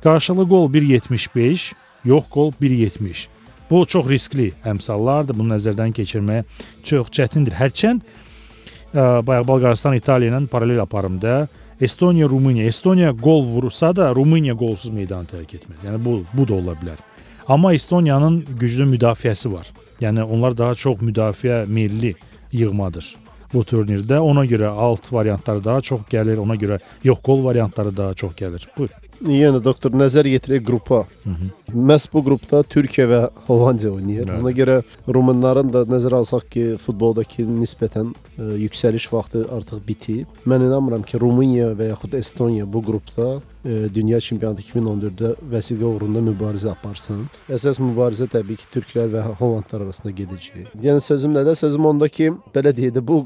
Qarşılıqlı 0.03 0.49
qol 0.49 0.71
1.75, 0.73 1.73
yox 2.05 2.29
qol 2.31 2.53
1.70. 2.61 3.27
Bu 3.69 3.85
çox 3.85 4.07
riskli 4.09 4.51
əmsallardır. 4.65 5.35
Bunu 5.37 5.55
nəzərdən 5.55 5.93
keçirməyə 5.97 6.45
çox 6.87 7.11
çətindir. 7.11 7.55
Hərçənd 7.57 8.01
ə, 8.01 9.25
bayaq 9.27 9.47
Bolqarıstan 9.47 9.97
İtaliya 9.99 10.31
ilə 10.31 10.47
paralel 10.47 10.81
aparımda 10.83 11.47
Estoniya, 11.81 12.29
Rumıniya. 12.29 12.65
Estoniya 12.65 13.11
qol 13.13 13.43
vursa 13.45 13.95
da 13.95 14.09
Rumıniya 14.15 14.55
qolsuz 14.57 14.91
meydanı 14.91 15.29
tərk 15.29 15.59
etməz. 15.59 15.85
Yəni 15.85 16.01
bu 16.05 16.23
bu 16.33 16.47
da 16.47 16.57
ola 16.57 16.73
bilər. 16.79 17.03
Amma 17.47 17.73
Estoniyanın 17.73 18.41
güclü 18.59 18.87
müdafiəsi 18.95 19.51
var. 19.53 19.69
Yəni 20.01 20.23
onlar 20.23 20.57
daha 20.57 20.75
çox 20.75 20.99
müdafiə 21.01 21.65
milli 21.67 22.15
yığmadır 22.51 23.15
bu 23.53 23.63
turnirdə. 23.63 24.19
Ona 24.19 24.45
görə 24.45 24.67
alt 24.67 25.11
variantları 25.13 25.63
daha 25.63 25.81
çox 25.81 26.07
gəlir, 26.11 26.39
ona 26.43 26.55
görə 26.55 26.79
yox 27.03 27.21
qol 27.23 27.43
variantları 27.45 27.97
daha 27.97 28.13
çox 28.13 28.35
gəlir. 28.35 28.67
Buyur. 28.77 29.06
Yəni 29.25 29.61
doktor 29.65 29.95
nəzər 29.97 30.27
yetirək 30.29 30.65
qrupa. 30.65 31.05
Hı 31.23 31.29
-hı. 31.29 31.47
Məhz 31.73 32.07
bu 32.13 32.21
qrupda 32.23 32.61
Türkiyə 32.63 33.05
və 33.11 33.21
Hollandiya 33.47 33.91
oynayır. 33.91 34.29
Ona 34.39 34.51
görə 34.51 34.83
Rumunların 35.07 35.73
da 35.73 35.81
nəzərə 35.81 36.21
alsaq 36.21 36.49
ki, 36.49 36.63
futboldakı 36.85 37.43
nisbətən 37.43 38.13
ə, 38.13 38.57
yüksəliş 38.65 39.09
vaxtı 39.13 39.47
artıq 39.57 39.81
bitib. 39.87 40.25
Mən 40.45 40.67
inanmıram 40.67 41.03
ki, 41.03 41.19
Rumıniya 41.19 41.73
və 41.73 41.89
yaxud 41.89 42.13
Estoniya 42.13 42.73
bu 42.73 42.83
qrupda 42.83 43.41
dünya 43.93 44.19
çempionatı 44.23 44.61
2014-də 44.61 45.33
vəsiqə 45.51 45.83
uğrunda 45.83 46.21
mübarizə 46.23 46.71
aparsın. 46.71 47.25
Əsas 47.51 47.81
mübarizə 47.83 48.29
təbii 48.31 48.57
ki, 48.61 48.69
türklər 48.73 49.11
və 49.11 49.23
Hollandlar 49.39 49.87
arasında 49.87 50.13
gedəcək. 50.15 50.71
Yəni 50.83 51.03
sözüm 51.03 51.35
nədə? 51.35 51.55
Sözüm 51.59 51.89
onda 51.91 52.07
ki, 52.07 52.31
belə 52.55 52.73
deyək 52.77 52.95
də 52.97 53.03
bu 53.07 53.25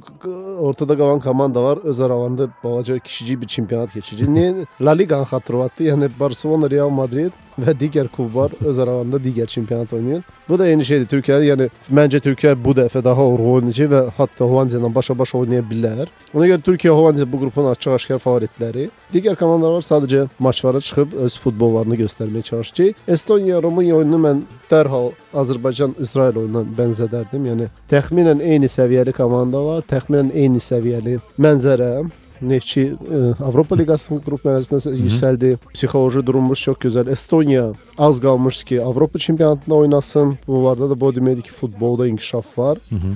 ortada 0.62 0.98
qalan 0.98 1.20
komandalar 1.20 1.78
öz 1.78 2.02
aralarında 2.02 2.50
balaca 2.64 3.00
kiçicik 3.00 3.42
bir 3.42 3.48
çempionat 3.48 3.94
keçirecək. 3.96 4.34
Niyə 4.34 4.66
La 4.82 4.98
Liqanı 4.98 5.30
xatırlatdı? 5.30 5.90
Yəni 5.92 6.12
Barselona, 6.20 6.70
Real 6.70 6.90
Madrid 6.90 7.32
və 7.66 7.76
digər 7.78 8.10
klublar 8.14 8.54
öz 8.62 8.80
aralarında 8.80 9.18
digər 9.22 9.48
çempionat 9.48 9.94
oynayır. 9.94 10.24
Bu 10.50 10.60
da 10.60 10.68
eyni 10.68 10.86
şeydir. 10.86 11.08
Türkiyə 11.12 11.40
yəni 11.46 11.70
məncə 11.92 12.22
Türkiyə 12.24 12.56
bu 12.66 12.76
dəfə 12.78 13.04
daha 13.04 13.26
uğurlu 13.28 13.56
oynayacaq 13.58 13.92
və 13.92 14.02
hətta 14.18 14.48
Hollandiya 14.48 14.82
ilə 14.82 14.94
başa-baş 14.96 15.36
oynaya 15.42 15.64
bilər. 15.72 16.12
Ona 16.34 16.48
görə 16.52 16.62
Türkiyə 16.68 16.96
Hollandiya 16.96 17.28
bu 17.32 17.42
qrupun 17.44 17.72
açıq-aşkar 17.74 18.22
favoritləri. 18.24 18.90
Digər 19.14 19.36
komandalar 19.40 19.84
sadəcə 19.86 20.28
maçlara 20.40 20.80
çıxıb 20.80 21.18
öz 21.26 21.38
futbollarını 21.44 22.00
göstərməyə 22.06 22.48
çalışacaq. 22.52 23.04
Estoniya, 23.08 23.62
Rumıniya 23.64 24.00
oyununu 24.00 24.22
mən 24.28 24.42
dərhal 24.72 25.12
Azərbaycan-İsrail 25.44 26.40
oyununa 26.44 26.64
bənzədərdim. 26.78 27.50
Yəni 27.52 27.70
təxminən 27.92 28.44
eyni 28.46 28.72
səviyyəli 28.72 29.14
komandalar, 29.16 29.86
təxminən 29.92 30.34
eyni 30.36 30.64
səviyyəli 30.64 31.20
mənzərə. 31.42 31.94
Neftçi 32.42 32.84
ə, 32.98 33.20
Avropa 33.46 33.76
Liqasının 33.78 34.22
qrup 34.26 34.46
mərhələsində 34.46 34.94
yüksəldi. 34.98 35.52
Psixoloji 35.74 36.24
durumumuz 36.26 36.60
çox 36.66 36.78
gözəl. 36.82 37.12
Estoniya 37.12 37.72
az 37.98 38.20
qalmışdı 38.22 38.66
ki, 38.66 38.82
Avropa 38.82 39.20
çempionatında 39.20 39.76
oynasın. 39.76 40.38
Bunlarda 40.48 40.90
da 40.90 41.00
bu 41.00 41.12
deməkdir 41.14 41.42
ki, 41.42 41.52
futbolda 41.52 42.08
inkişaf 42.08 42.58
var 42.58 42.78
Hı 42.90 42.96
-hı. 42.96 43.12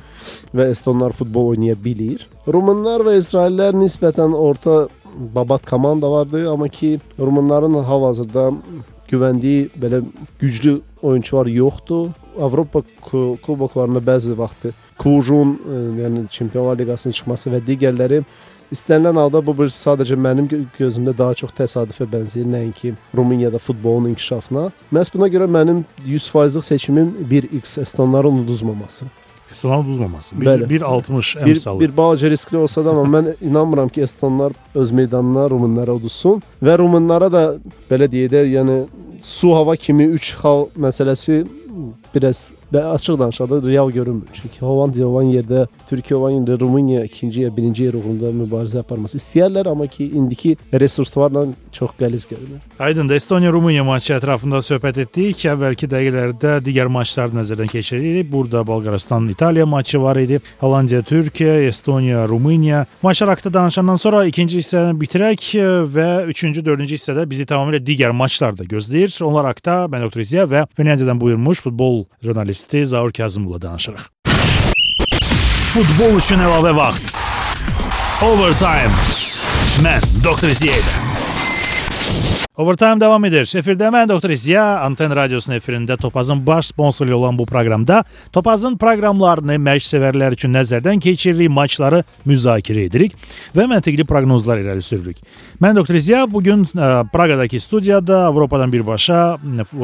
və 0.56 0.70
estonlar 0.72 1.12
futbol 1.12 1.48
oynaya 1.48 1.76
bilir. 1.84 2.28
Rumunlar 2.48 3.02
və 3.02 3.18
İsraillər 3.18 3.74
nisbətən 3.74 4.34
orta 4.34 4.88
babat 5.36 5.66
komanda 5.66 6.12
vardı, 6.12 6.52
amma 6.52 6.68
ki 6.68 7.00
Rumunların 7.20 7.74
hal-hazırda 7.74 8.54
güvəndiyi 9.12 9.70
belə 9.82 10.04
güclü 10.40 10.82
oyunçular 11.02 11.46
yoxdur. 11.46 12.10
Avropa 12.42 12.82
ku- 13.02 13.38
kuboklarında 13.42 14.00
bəzi 14.00 14.38
vaxtı 14.38 14.74
Cluj'un 15.04 15.56
ə, 15.56 15.78
yəni 16.02 16.30
Çempionlar 16.30 16.78
Liqasının 16.78 17.14
çıxması 17.14 17.50
və 17.50 17.62
digərləri 17.68 18.24
istənilən 18.76 19.18
halda 19.20 19.42
bu 19.46 19.54
bir 19.58 19.72
sadəcə 19.74 20.16
mənim 20.20 20.48
gö- 20.52 20.64
gözümdə 20.80 21.14
daha 21.18 21.34
çox 21.42 21.52
təsadüfə 21.58 22.08
bənzəyir, 22.12 22.48
nəinki 22.56 22.94
Rumuniyada 23.18 23.58
futbolun 23.60 24.10
inkişafına. 24.14 24.70
Məhz 24.94 25.14
buna 25.14 25.28
görə 25.32 25.48
mənim 25.58 25.84
100%lıq 26.06 26.64
seçimim 26.66 27.14
1x 27.32 27.82
Estonların 27.82 28.44
uduzmaması. 28.44 29.06
Estonlar 29.52 29.80
uduzmaması. 29.86 30.36
Bəli. 30.36 30.66
1.60 30.68 31.46
Bir, 31.46 31.56
əmsalı. 31.56 31.80
bir 31.80 31.98
balaca 31.98 32.30
riskli 32.30 32.58
olsa 32.58 32.86
da 32.86 32.90
amma 32.90 33.20
mən 33.20 33.34
inanmıram 33.42 33.90
ki, 33.90 34.02
Estonlar 34.02 34.54
öz 34.76 34.92
meydanına 34.92 35.50
Rumunlara 35.50 35.94
uduzsun 35.94 36.42
və 36.64 36.78
Rumunlara 36.82 37.32
da 37.32 37.44
belə 37.92 38.10
deyək 38.12 38.32
də, 38.34 38.42
yəni 38.58 38.78
su 39.22 39.54
hava 39.56 39.76
kimi 39.76 40.04
3 40.18 40.34
xal 40.42 40.66
məsələsi 40.78 41.46
biraz 42.16 42.52
və 42.76 42.84
açıq 42.96 43.20
danışanda 43.20 43.62
real 43.68 43.92
görünmür. 43.92 44.28
Çünki 44.34 44.60
Hollandiya 44.60 45.08
olan 45.08 45.32
yerdə, 45.32 45.66
Türkiyə 45.90 46.16
olan 46.20 46.40
yerdə 46.40 46.60
Rumıniya 46.60 47.06
ikinci 47.06 47.42
ya 47.42 47.52
birinci 47.58 47.88
yer 47.88 47.96
uğrunda 47.96 48.34
mübarizə 48.36 48.82
aparması 48.84 49.18
istəyərlər, 49.22 49.70
amma 49.72 49.88
ki 49.88 50.10
indiki 50.20 50.56
resurslarla 50.74 51.48
çox 51.76 51.92
qəliz 52.00 52.26
görünür. 52.30 52.62
Aydındır. 52.80 53.16
Estoniya 53.16 53.52
Rumıniya 53.54 53.84
maçı 53.84 54.14
ətrafında 54.16 54.62
söhbət 54.64 55.02
etdik. 55.04 55.44
Əvvəlki 55.52 55.90
dəqiqələrdə 55.92 56.58
digər 56.66 56.90
maçları 56.92 57.36
nəzərdən 57.36 57.70
keçiririk. 57.72 58.32
Burada 58.32 58.64
Bolqarıstan 58.68 59.28
İtaliya 59.30 59.66
maçı 59.66 60.02
var 60.02 60.16
idi. 60.16 60.42
Hollandiya 60.60 61.02
Türkiyə, 61.02 61.68
Estoniya 61.68 62.28
Rumıniya. 62.28 62.86
Maçlar 63.04 63.30
haqqında 63.30 63.54
danışandan 63.54 63.96
sonra 63.96 64.26
ikinci 64.26 64.60
hissəni 64.60 64.96
bitirək 65.02 65.52
və 65.96 66.10
üçüncü, 66.32 66.66
dördüncü 66.66 66.96
hissədə 66.96 67.30
bizi 67.30 67.46
tamamilə 67.46 67.84
digər 67.84 68.16
maçlar 68.16 68.58
da 68.58 68.64
gözləyir. 68.64 69.12
Onlar 69.24 69.52
haqqında 69.52 69.86
mən 69.92 70.08
Doktor 70.08 70.22
İziya 70.26 70.46
və 70.50 70.66
Finlandiyadan 70.78 71.22
buyurmuş 71.22 71.62
futbol 71.62 72.06
jurnalisti 72.22 72.86
Zaur 72.86 73.12
Kazımovla 73.12 73.62
danışırıq. 73.62 74.08
Futbol 75.76 76.16
üçün 76.22 76.40
əlavə 76.40 76.72
vaxt. 76.78 77.12
Overtime. 78.24 78.96
Mən 79.84 80.24
Doktor 80.24 80.56
İziya. 80.56 81.15
you 82.16 82.45
Overtime 82.56 83.02
davam 83.04 83.26
edir. 83.28 83.50
Efirdə 83.60 83.90
mən 83.92 84.08
Doktor 84.08 84.32
İziya 84.32 84.62
Anten 84.86 85.12
Radiosunun 85.12 85.58
efirində 85.58 85.98
Topazın 86.00 86.40
baş 86.48 86.70
sponsoru 86.72 87.18
olan 87.18 87.36
bu 87.38 87.46
proqramda 87.46 87.98
Topazın 88.32 88.78
proqramlarını 88.80 89.58
məşq 89.60 89.90
sevərlər 89.90 90.38
üçün 90.38 90.56
nəzərdən 90.56 91.02
keçiririk, 91.04 91.52
maçları 91.52 92.06
müzakirə 92.24 92.86
edirik 92.88 93.18
və 93.58 93.68
məntiqli 93.68 94.08
proqnozlar 94.08 94.64
irəli 94.64 94.86
sürürük. 94.88 95.20
Mən 95.60 95.76
Doktor 95.76 96.00
İziya 96.00 96.32
bu 96.32 96.44
gün 96.44 96.64
Praqadakı 97.12 97.60
studiyada 97.60 98.24
Avropadan 98.30 98.72
birbaşa 98.72 99.38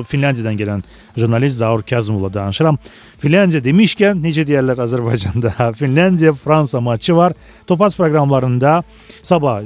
Finlandiyadan 0.08 0.56
gələn 0.56 0.88
jurnalist 1.18 1.58
Zaur 1.58 1.84
Kazımovla 1.84 2.34
danışıram. 2.34 2.80
Finlandiya 3.20 3.60
demişkən, 3.62 4.24
necə 4.24 4.48
deyirlər 4.48 4.80
Azərbaycanda, 4.82 5.74
Finlandiya 5.80 6.34
Fransa 6.34 6.82
maçı 6.82 7.16
var. 7.16 7.34
Topaz 7.68 7.98
proqramlarında 7.98 8.84
sabah 9.24 9.62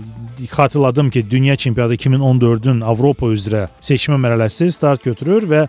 xatırladım 0.51 1.09
ki, 1.09 1.31
Dünya 1.31 1.55
Çempionatı 1.55 1.95
2014-ün 1.95 2.81
Avropa 2.95 3.29
üzrə 3.36 3.67
seçmə 3.84 4.17
mərhələsi 4.21 4.71
start 4.73 5.03
götürür 5.03 5.45
və 5.51 5.65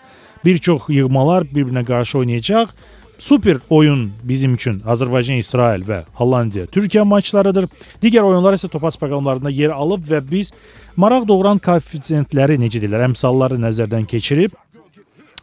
bir 0.47 0.61
çox 0.62 0.87
yığmalar 0.93 1.49
bir-birinə 1.51 1.83
qarşı 1.87 2.23
oynayacaq. 2.23 2.71
Super 3.19 3.57
oyun 3.71 4.11
bizim 4.29 4.55
üçün 4.55 4.83
Azərbaycan, 4.85 5.39
İsrail 5.41 5.87
və 5.89 6.03
Hollandiya, 6.19 6.67
Türkiyə 6.69 7.07
maçlarıdır. 7.09 7.65
Digər 8.03 8.27
oyunlar 8.29 8.55
isə 8.59 8.69
Topaz 8.69 8.99
proqramlarında 9.01 9.51
yer 9.51 9.73
alıb 9.73 10.05
və 10.05 10.21
biz 10.31 10.53
maraq 11.01 11.25
doğuran 11.29 11.59
koeffisientləri 11.65 12.59
necə 12.61 12.83
deyirlər, 12.83 13.07
əmsalları 13.09 13.57
nəzərdən 13.62 14.05
keçirib 14.11 14.53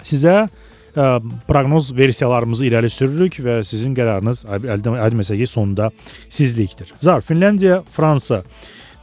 sizə 0.06 0.36
ə, 0.46 1.08
proqnoz 1.50 1.90
versiyalarımızı 1.98 2.70
irəli 2.70 2.94
sürürük 2.94 3.40
və 3.42 3.58
sizin 3.66 3.98
qərarınız 3.98 4.46
əldə 4.46 4.94
etməsə 5.08 5.40
ki, 5.40 5.50
sonda 5.50 5.90
sizlikdir. 6.30 6.94
Zar 7.02 7.26
Finlandiya, 7.26 7.82
Fransa 7.90 8.44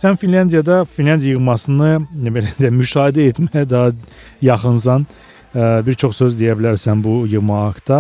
Sən 0.01 0.17
Finlandiyada 0.17 0.85
Finlandiya 0.89 1.35
yığmasını 1.35 1.91
belə 2.33 2.55
də 2.57 2.71
müşahidə 2.73 3.27
etməyə 3.29 3.67
daha 3.69 3.91
yaxınsan. 4.41 5.05
Ə, 5.51 5.65
bir 5.85 5.99
çox 6.01 6.15
söz 6.23 6.39
deyə 6.39 6.55
bilərsən 6.57 7.03
bu 7.05 7.27
yığma 7.29 7.59
haqqında. 7.67 7.99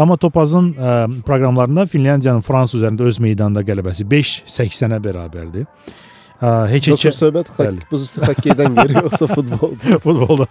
Amma 0.00 0.16
Topazın 0.18 0.72
ə, 0.74 0.96
proqramlarında 1.28 1.84
Finlandiyanın 1.92 2.42
Fransa 2.42 2.80
üzərində 2.80 3.06
öz 3.06 3.20
meydanında 3.22 3.62
qələbəsi 3.68 4.08
5-80-ə 4.10 4.98
bərabərdir. 5.04 5.68
Ə, 6.36 6.48
heç 6.68 6.90
heç 6.90 7.06
söhbət 7.16 7.48
bu 7.88 7.96
hokkeydən 7.96 8.74
gəlir 8.76 8.98
yoxsa 9.06 9.28
futbolda? 9.30 9.98
futbolda. 10.04 10.46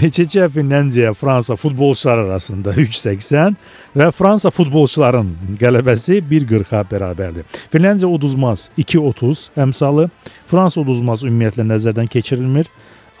heç 0.00 0.20
heç 0.22 0.36
Finlandiya, 0.54 1.12
Fransa 1.12 1.56
futbolçular 1.56 2.22
arasında 2.24 2.72
3-80 2.72 3.58
və 3.96 4.08
Fransa 4.16 4.50
futbolçuların 4.50 5.34
qələbəsi 5.60 6.22
1-40-a 6.30 6.86
bərabərdir. 6.88 7.44
Finlandiya 7.72 8.08
uduzmaz 8.08 8.70
2-30 8.78 9.50
əmsalı, 9.66 10.08
Fransa 10.48 10.80
uduzmaz 10.80 11.24
ümumiyyətlə 11.28 11.68
nəzərdən 11.68 12.08
keçirilmir. 12.08 12.70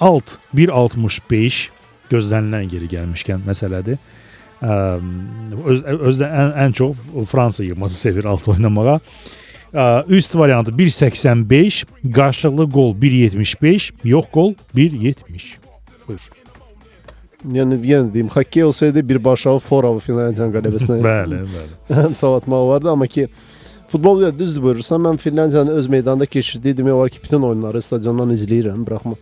Alt 0.00 0.38
1.65 0.56 1.60
gözlənilən 2.08 2.72
yeri 2.72 2.88
gəlmişkən 2.96 3.44
məsələdir. 3.44 4.00
Öz, 4.64 5.84
özdə 5.84 6.28
ən, 6.32 6.52
ən 6.64 6.76
çox 6.76 6.96
Fransa 7.28 7.64
yığması 7.64 8.00
sevir 8.00 8.24
alt 8.24 8.48
oynamağa. 8.48 9.00
Üst 10.08 10.36
variantı 10.36 10.72
1.85, 10.72 11.84
qarşılıqlı 12.14 12.70
qol 12.70 12.94
1.75, 12.94 13.92
yox 14.04 14.24
qol 14.32 14.54
1.70. 14.74 15.56
Buyur. 16.08 16.30
Yəni 17.52 17.76
yenə 17.84 18.12
deyim, 18.14 18.30
xokkey 18.32 18.64
olsaydı 18.64 19.02
birbaşa 19.08 19.58
Foralı 19.58 20.00
Finlandiyanın 20.00 20.54
qələbəsinə. 20.54 20.96
bəli, 21.10 21.42
bəli. 21.52 21.74
Həm 21.92 22.14
savatmaq 22.16 22.68
vardı, 22.68 22.90
amma 22.90 23.06
ki 23.06 23.28
futbol 23.92 24.22
ya 24.22 24.32
düzdür 24.38 24.62
buyurursan, 24.62 25.02
mən 25.04 25.20
Finlandiyanın 25.20 25.76
öz 25.76 25.90
meydanda 25.92 26.26
keçirdiyi 26.26 26.78
demək 26.78 26.96
olar 26.96 27.12
ki, 27.12 27.20
bütün 27.24 27.42
oyunları 27.42 27.82
stadiondan 27.82 28.32
izləyirəm, 28.32 28.80
buraxma. 28.86 29.20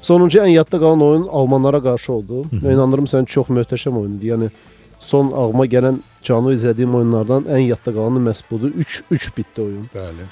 Sonuncu 0.00 0.40
ən 0.44 0.52
yadda 0.52 0.78
qalan 0.80 1.02
oyun 1.02 1.26
Almanlara 1.28 1.80
qarşı 1.82 2.12
oldu. 2.12 2.44
Və 2.52 2.76
inanırım 2.76 3.08
sən 3.08 3.26
çox 3.28 3.48
möhtəşəm 3.48 3.96
oyundu. 4.00 4.28
Yəni 4.32 4.50
son 5.00 5.32
ağlıma 5.32 5.66
gələn 5.66 6.00
canlı 6.22 6.54
izlədiyim 6.54 6.94
oyunlardan 6.94 7.48
ən 7.48 7.64
yadda 7.64 7.94
qalanı 7.94 8.20
məhz 8.28 8.42
budur. 8.50 8.72
3-3 9.10 9.36
bitdi 9.36 9.62
oyun. 9.62 9.86
Bəli. 9.94 10.28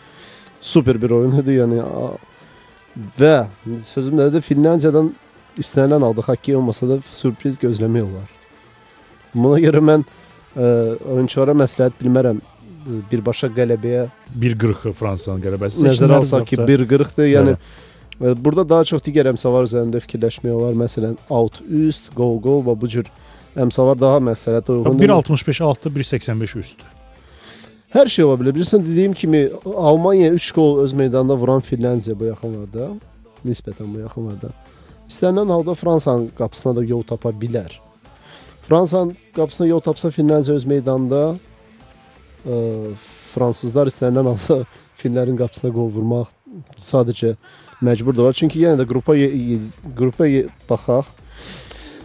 Super 0.60 1.02
bir 1.02 1.14
oyun 1.16 1.38
idi. 1.40 1.56
Yəni 1.60 1.80
və 3.18 3.34
sözüm 3.88 4.18
nədir? 4.20 4.44
Finlandiyadan 4.44 5.12
istənilən 5.58 6.04
halda 6.06 6.24
xokkey 6.26 6.56
olmasa 6.58 6.88
da 6.88 7.00
sürpriz 7.12 7.58
gözləmək 7.60 8.06
olar. 8.06 8.30
Buna 9.34 9.58
görə 9.62 9.82
mən 9.84 10.04
ə, 10.04 10.68
oyunçulara 11.14 11.54
məsləhət 11.58 11.98
bilmərəm 12.00 12.40
ə, 12.40 13.00
birbaşa 13.10 13.50
qələbəyə 13.56 14.08
1.40 14.34 14.96
Fransanın 14.98 15.44
qələbəsi. 15.44 15.84
Nəzərə 15.86 16.20
alsaq 16.20 16.46
ki, 16.48 16.60
1.40-dır. 16.64 17.30
Yəni 17.32 17.56
ə, 17.56 18.34
burada 18.34 18.66
daha 18.68 18.86
çox 18.88 19.04
digər 19.06 19.30
əmsallar 19.32 19.68
üzərində 19.68 20.02
fikirləşmək 20.04 20.54
olar. 20.54 20.78
Məsələn, 20.78 21.18
out, 21.30 21.62
üst, 21.68 22.12
go, 22.16 22.32
go 22.42 22.58
və 22.66 22.76
bu 22.78 22.90
cür 22.96 23.10
əmsallar 23.56 23.98
daha 24.00 24.20
məsləhətə 24.30 24.76
uyğundur. 24.76 25.08
1.65 25.08 25.62
altı, 25.64 25.90
1.85 25.90 26.58
üstü. 26.58 26.94
Hər 27.94 28.10
şey 28.12 28.26
ola 28.26 28.36
bilər. 28.40 28.56
Bilirsən 28.58 28.84
dediyim 28.84 29.14
kimi 29.16 29.46
Almaniya 29.64 30.32
3 30.36 30.52
qol 30.52 30.82
öz 30.84 30.92
meydanında 30.92 31.36
vuran 31.36 31.60
Finlandiya 31.64 32.18
bu 32.20 32.28
yaxınlarda, 32.28 32.90
nisbətən 33.46 33.94
bu 33.94 34.02
yaxınlarda. 34.02 34.50
İstənilən 35.08 35.52
halda 35.52 35.74
Fransanın 35.74 36.28
qapısına 36.38 36.76
da 36.76 36.84
yol 36.84 37.02
tapa 37.02 37.30
bilər. 37.30 37.78
Fransanın 38.68 39.16
qapısına 39.36 39.66
yol 39.66 39.80
tapsa 39.80 40.10
Finlandiya 40.10 40.56
öz 40.56 40.66
meydanında 40.68 41.22
ə, 42.44 42.58
fransızlar 43.32 43.88
istənilən 43.88 44.34
halda 44.34 44.64
Finlərin 45.00 45.38
qapısına 45.38 45.72
qol 45.72 45.88
vurmaq 45.94 46.28
sadəcə 46.76 47.36
məcburdular. 47.80 48.36
Çünki 48.36 48.60
yenə 48.66 48.82
də 48.82 48.86
qrupa 48.88 49.16
qrupa 49.96 50.28
baxaq. 50.68 51.08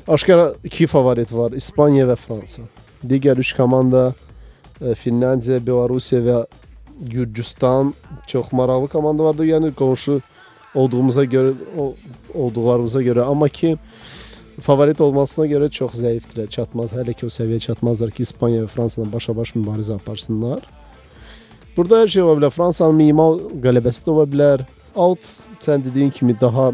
Aşkara 0.08 0.54
iki 0.64 0.88
favorit 0.88 1.34
var. 1.34 1.52
İspaniya 1.52 2.10
və 2.10 2.16
Fransa. 2.20 2.66
Digər 3.08 3.40
üç 3.40 3.54
komanda 3.56 4.10
ə, 4.82 4.96
Finlandiya, 5.00 5.62
Belarusiya 5.64 6.22
və 6.26 6.40
Gürcüstan 7.00 7.94
çox 8.28 8.52
maraqlı 8.52 8.88
komandalardır. 8.92 9.48
Yəni 9.48 9.72
qonşu 9.76 10.20
olduğumuza 10.76 11.24
görə 11.24 11.54
olduqlarımıza 12.34 13.02
görə 13.02 13.24
amma 13.24 13.48
ki 13.50 13.78
favorit 14.62 15.02
olmasına 15.02 15.48
görə 15.48 15.72
çox 15.72 15.96
zəifdirlər, 16.04 16.50
çatmaz. 16.52 16.92
Hələ 16.94 17.16
ki 17.16 17.26
o 17.26 17.32
səviyyəyə 17.32 17.64
çatmazlar 17.72 18.12
ki, 18.12 18.28
İspaniya 18.28 18.68
və 18.68 18.72
Fransadan 18.76 19.12
başa-baş 19.14 19.56
mübarizə 19.56 19.96
aparsınlar. 19.96 20.68
Burada 21.78 22.04
hər 22.04 22.12
şey 22.12 22.28
ola 22.28 22.42
bilər. 22.42 22.52
Fransanın 22.54 23.00
minimal 23.00 23.40
qələbəsi 23.64 24.04
də 24.06 24.12
ola 24.12 24.28
bilər. 24.30 24.68
Alt 24.96 25.24
sən 25.64 25.82
dediyin 25.88 26.12
kimi 26.12 26.36
daha 26.42 26.74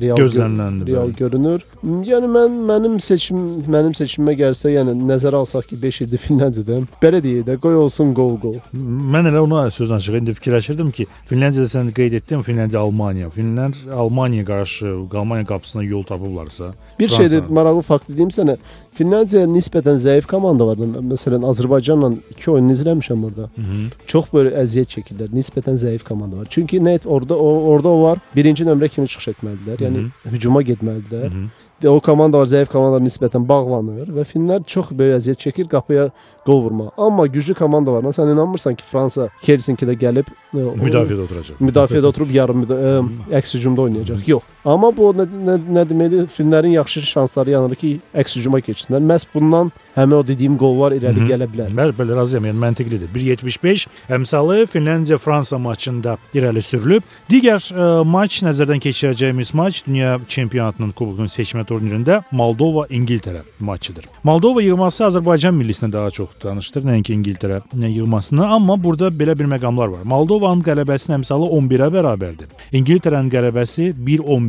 real 0.00 0.16
gözləniləndir. 0.16 0.86
Real 0.86 1.10
bəli. 1.10 1.16
görünür. 1.18 1.64
Yəni 2.06 2.28
mən 2.30 2.56
mənim 2.68 2.96
seçim 3.02 3.38
mənim 3.70 3.94
seçimimə 3.96 4.36
gəlsə, 4.38 4.70
yəni 4.74 4.94
nəzərə 5.06 5.40
alsaq 5.42 5.68
ki, 5.70 5.78
5 5.82 6.00
ildir 6.04 6.22
Finlandiyadan, 6.26 6.86
belə 7.02 7.20
deyək 7.24 7.46
də, 7.48 7.58
qoy 7.62 7.78
olsun 7.80 8.14
qol 8.16 8.36
qol. 8.42 8.58
Mən 8.74 9.30
elə 9.30 9.42
ona 9.44 9.66
söz 9.74 9.92
açıq 9.98 10.20
indi 10.20 10.34
fikirləşirdim 10.38 10.90
ki, 10.96 11.08
Finlandiyada 11.30 11.70
sən 11.72 11.92
qeyd 11.96 12.18
etdin, 12.20 12.42
Finlandiya 12.46 12.82
Almaniya. 12.82 13.30
Finlər 13.34 13.74
Almaniya 13.92 14.44
qarşı 14.46 14.94
Almaniya 15.14 15.46
qapısına 15.46 15.84
yol 15.84 16.02
tapıblarsa. 16.02 16.72
Bir 16.98 17.08
Fransa... 17.08 17.22
şeydə 17.22 17.52
maraqlı 17.52 17.82
fakt 17.86 18.10
dediyim 18.10 18.32
sənə, 18.34 18.56
Finlandiya 18.96 19.44
nisbətən 19.50 19.98
zəif 20.00 20.28
komanda 20.30 20.66
var. 20.66 20.80
Məsələn, 20.80 21.44
Azərbaycanla 21.50 22.12
iki 22.32 22.50
oyun 22.50 22.70
izləmişəm 22.72 23.24
orada. 23.28 23.50
Hı 23.56 23.62
-hı. 23.62 23.82
Çox 24.06 24.30
belə 24.32 24.54
əziyyət 24.62 24.94
çəkirlər. 24.94 25.34
Nisbətən 25.36 25.76
zəif 25.82 26.04
komanda 26.04 26.38
var. 26.38 26.46
Çünki 26.50 26.84
net 26.84 27.06
orada 27.06 27.36
o, 27.36 27.50
orada 27.72 27.88
o 27.88 28.02
var. 28.02 28.18
Birinci 28.36 28.64
nömrə 28.64 28.88
kimi 28.88 29.08
çıxış 29.16 29.32
etməlidirlər. 29.34 29.80
Yəni 29.86 30.02
Hı 30.04 30.06
-hı. 30.06 30.34
hücuma 30.36 30.62
getməlidirlər. 30.62 31.30
Hı 31.32 31.44
-hı 31.44 31.64
o 31.84 32.00
komandalar 32.00 32.48
zəif 32.48 32.70
komandalara 32.72 33.04
nisbətən 33.04 33.44
bağlanır 33.48 34.08
və 34.16 34.24
Finlər 34.28 34.64
çox 34.68 34.94
böyük 34.96 35.18
əziyyət 35.18 35.42
çəkir 35.44 35.68
qapıya 35.68 36.06
qol 36.46 36.62
vurmağa. 36.64 36.94
Amma 36.96 37.26
güclü 37.28 37.54
komandalarla 37.58 38.14
sən 38.16 38.32
inanmırsan 38.32 38.78
ki, 38.80 38.84
Fransa 38.88 39.28
Helsinki-də 39.44 39.98
gəlib 40.00 40.30
e, 40.54 40.64
müdafiədə 40.80 41.26
oturacaq. 41.26 41.60
Müdafiədə 41.60 42.12
oturub 42.12 42.32
yarım 42.32 42.64
müda 42.64 42.78
ə, 42.80 42.94
e, 43.02 43.34
əks 43.40 43.58
hücumda 43.58 43.84
oynayacaq. 43.84 44.24
Yox. 44.26 44.55
Amma 44.66 44.88
bu 44.90 45.12
nə, 45.14 45.24
nə, 45.30 45.54
nə 45.76 45.82
deməkdir? 45.86 46.26
Finlərin 46.34 46.72
yaxşı 46.74 47.04
şansları 47.06 47.52
yanır 47.54 47.76
ki, 47.78 47.90
əks 48.18 48.34
hücuma 48.40 48.58
keçsinlər. 48.66 49.04
Məhz 49.06 49.28
bundan 49.30 49.70
həmin 49.94 50.16
o 50.18 50.22
dediyim 50.26 50.56
qollar 50.58 50.96
irəli 50.96 51.20
Hı 51.20 51.24
-hı. 51.24 51.28
gələ 51.30 51.46
bilər. 51.52 51.68
Bəli, 51.76 51.94
bəli, 51.98 52.16
razıyam. 52.16 52.48
Yəni 52.50 52.58
məntiqlidir. 52.64 53.08
1.75 53.14 53.86
əmsalı 54.10 54.66
Finlandiya-Fransa 54.66 55.58
maçında 55.58 56.16
irəli 56.34 56.62
sürülüb. 56.62 57.02
Digər 57.30 57.62
ə, 57.62 58.04
maç 58.04 58.42
nəzərdən 58.42 58.82
keçirəcəyimiz 58.82 59.54
maç 59.54 59.86
Dünya 59.86 60.18
Çempionatının 60.28 60.90
kubokunun 60.90 61.30
seçmə 61.30 61.62
turnirində 61.64 62.22
Moldova 62.32 62.86
İngiltərə 62.90 63.42
maçıdır. 63.60 64.04
Moldova 64.24 64.62
yığması 64.62 65.04
Azərbaycan 65.04 65.54
millisinə 65.54 65.92
daha 65.92 66.10
çox 66.10 66.28
danışdır, 66.42 66.82
nəinki 66.82 67.14
İngiltərə 67.14 67.62
yığmasına, 67.86 68.46
amma 68.46 68.82
burada 68.84 69.08
belə 69.08 69.38
bir 69.38 69.46
məqamlar 69.46 69.92
var. 69.92 70.02
Moldovanın 70.04 70.62
qələbəsinin 70.66 71.20
əmsalı 71.20 71.46
11-ə 71.46 71.90
bərabərdir. 71.94 72.50
İngiltərənin 72.72 73.30
qələbəsi 73.30 73.92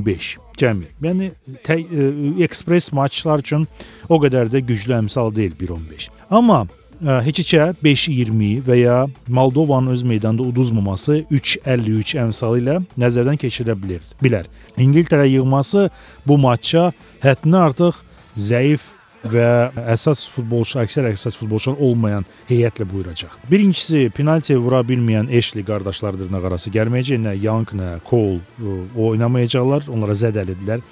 1-15 0.07 0.37
cəmi. 0.57 0.89
Yəni 1.03 1.29
tə, 1.65 1.77
ə, 1.77 2.09
ekspres 2.45 2.91
maçlar 2.95 3.43
üçün 3.43 3.67
o 4.09 4.19
qədər 4.21 4.51
də 4.53 4.63
güclü 4.65 4.95
əmsal 5.03 5.33
deyil 5.35 5.55
1-15. 5.59 6.09
Amma 6.33 6.63
ə, 6.65 7.19
heç 7.25 7.43
içə 7.45 7.69
5-20 7.83 8.63
və 8.67 8.79
ya 8.81 8.97
Moldovanın 9.27 9.93
öz 9.95 10.03
meydanda 10.07 10.45
uduzmaması 10.47 11.23
3-53 11.29 12.17
əmsalı 12.25 12.63
ilə 12.63 12.77
nəzərdən 12.97 13.39
keçirilə 13.41 13.77
bilər. 13.77 14.11
Bilər. 14.23 14.51
İngiltərə 14.81 15.27
yığması 15.29 15.89
bu 16.27 16.39
matça 16.41 16.91
həddindən 17.25 17.69
artıq 17.69 18.03
zəif 18.37 18.93
və 19.31 19.49
əsas 19.95 20.25
futbolçu, 20.33 20.79
əksər 20.83 21.09
əsas 21.11 21.37
futbolçular 21.39 21.81
olmayan 21.83 22.27
heyətlə 22.49 22.87
buyuracaq. 22.89 23.37
Birincisi, 23.51 24.07
penalti 24.15 24.57
vura 24.59 24.83
bilməyən 24.87 25.31
Ashley 25.37 25.65
qardaşlar 25.67 26.19
dırnaqarası 26.21 26.73
gəlməyəcək. 26.75 27.21
Nə 27.27 27.35
Young, 27.41 27.75
nə 27.77 27.97
Cole 28.07 28.39
ə, 28.39 28.79
oynamayacaqlar. 29.09 29.89
Onlara 29.93 30.17
zədəlidilər 30.17 30.83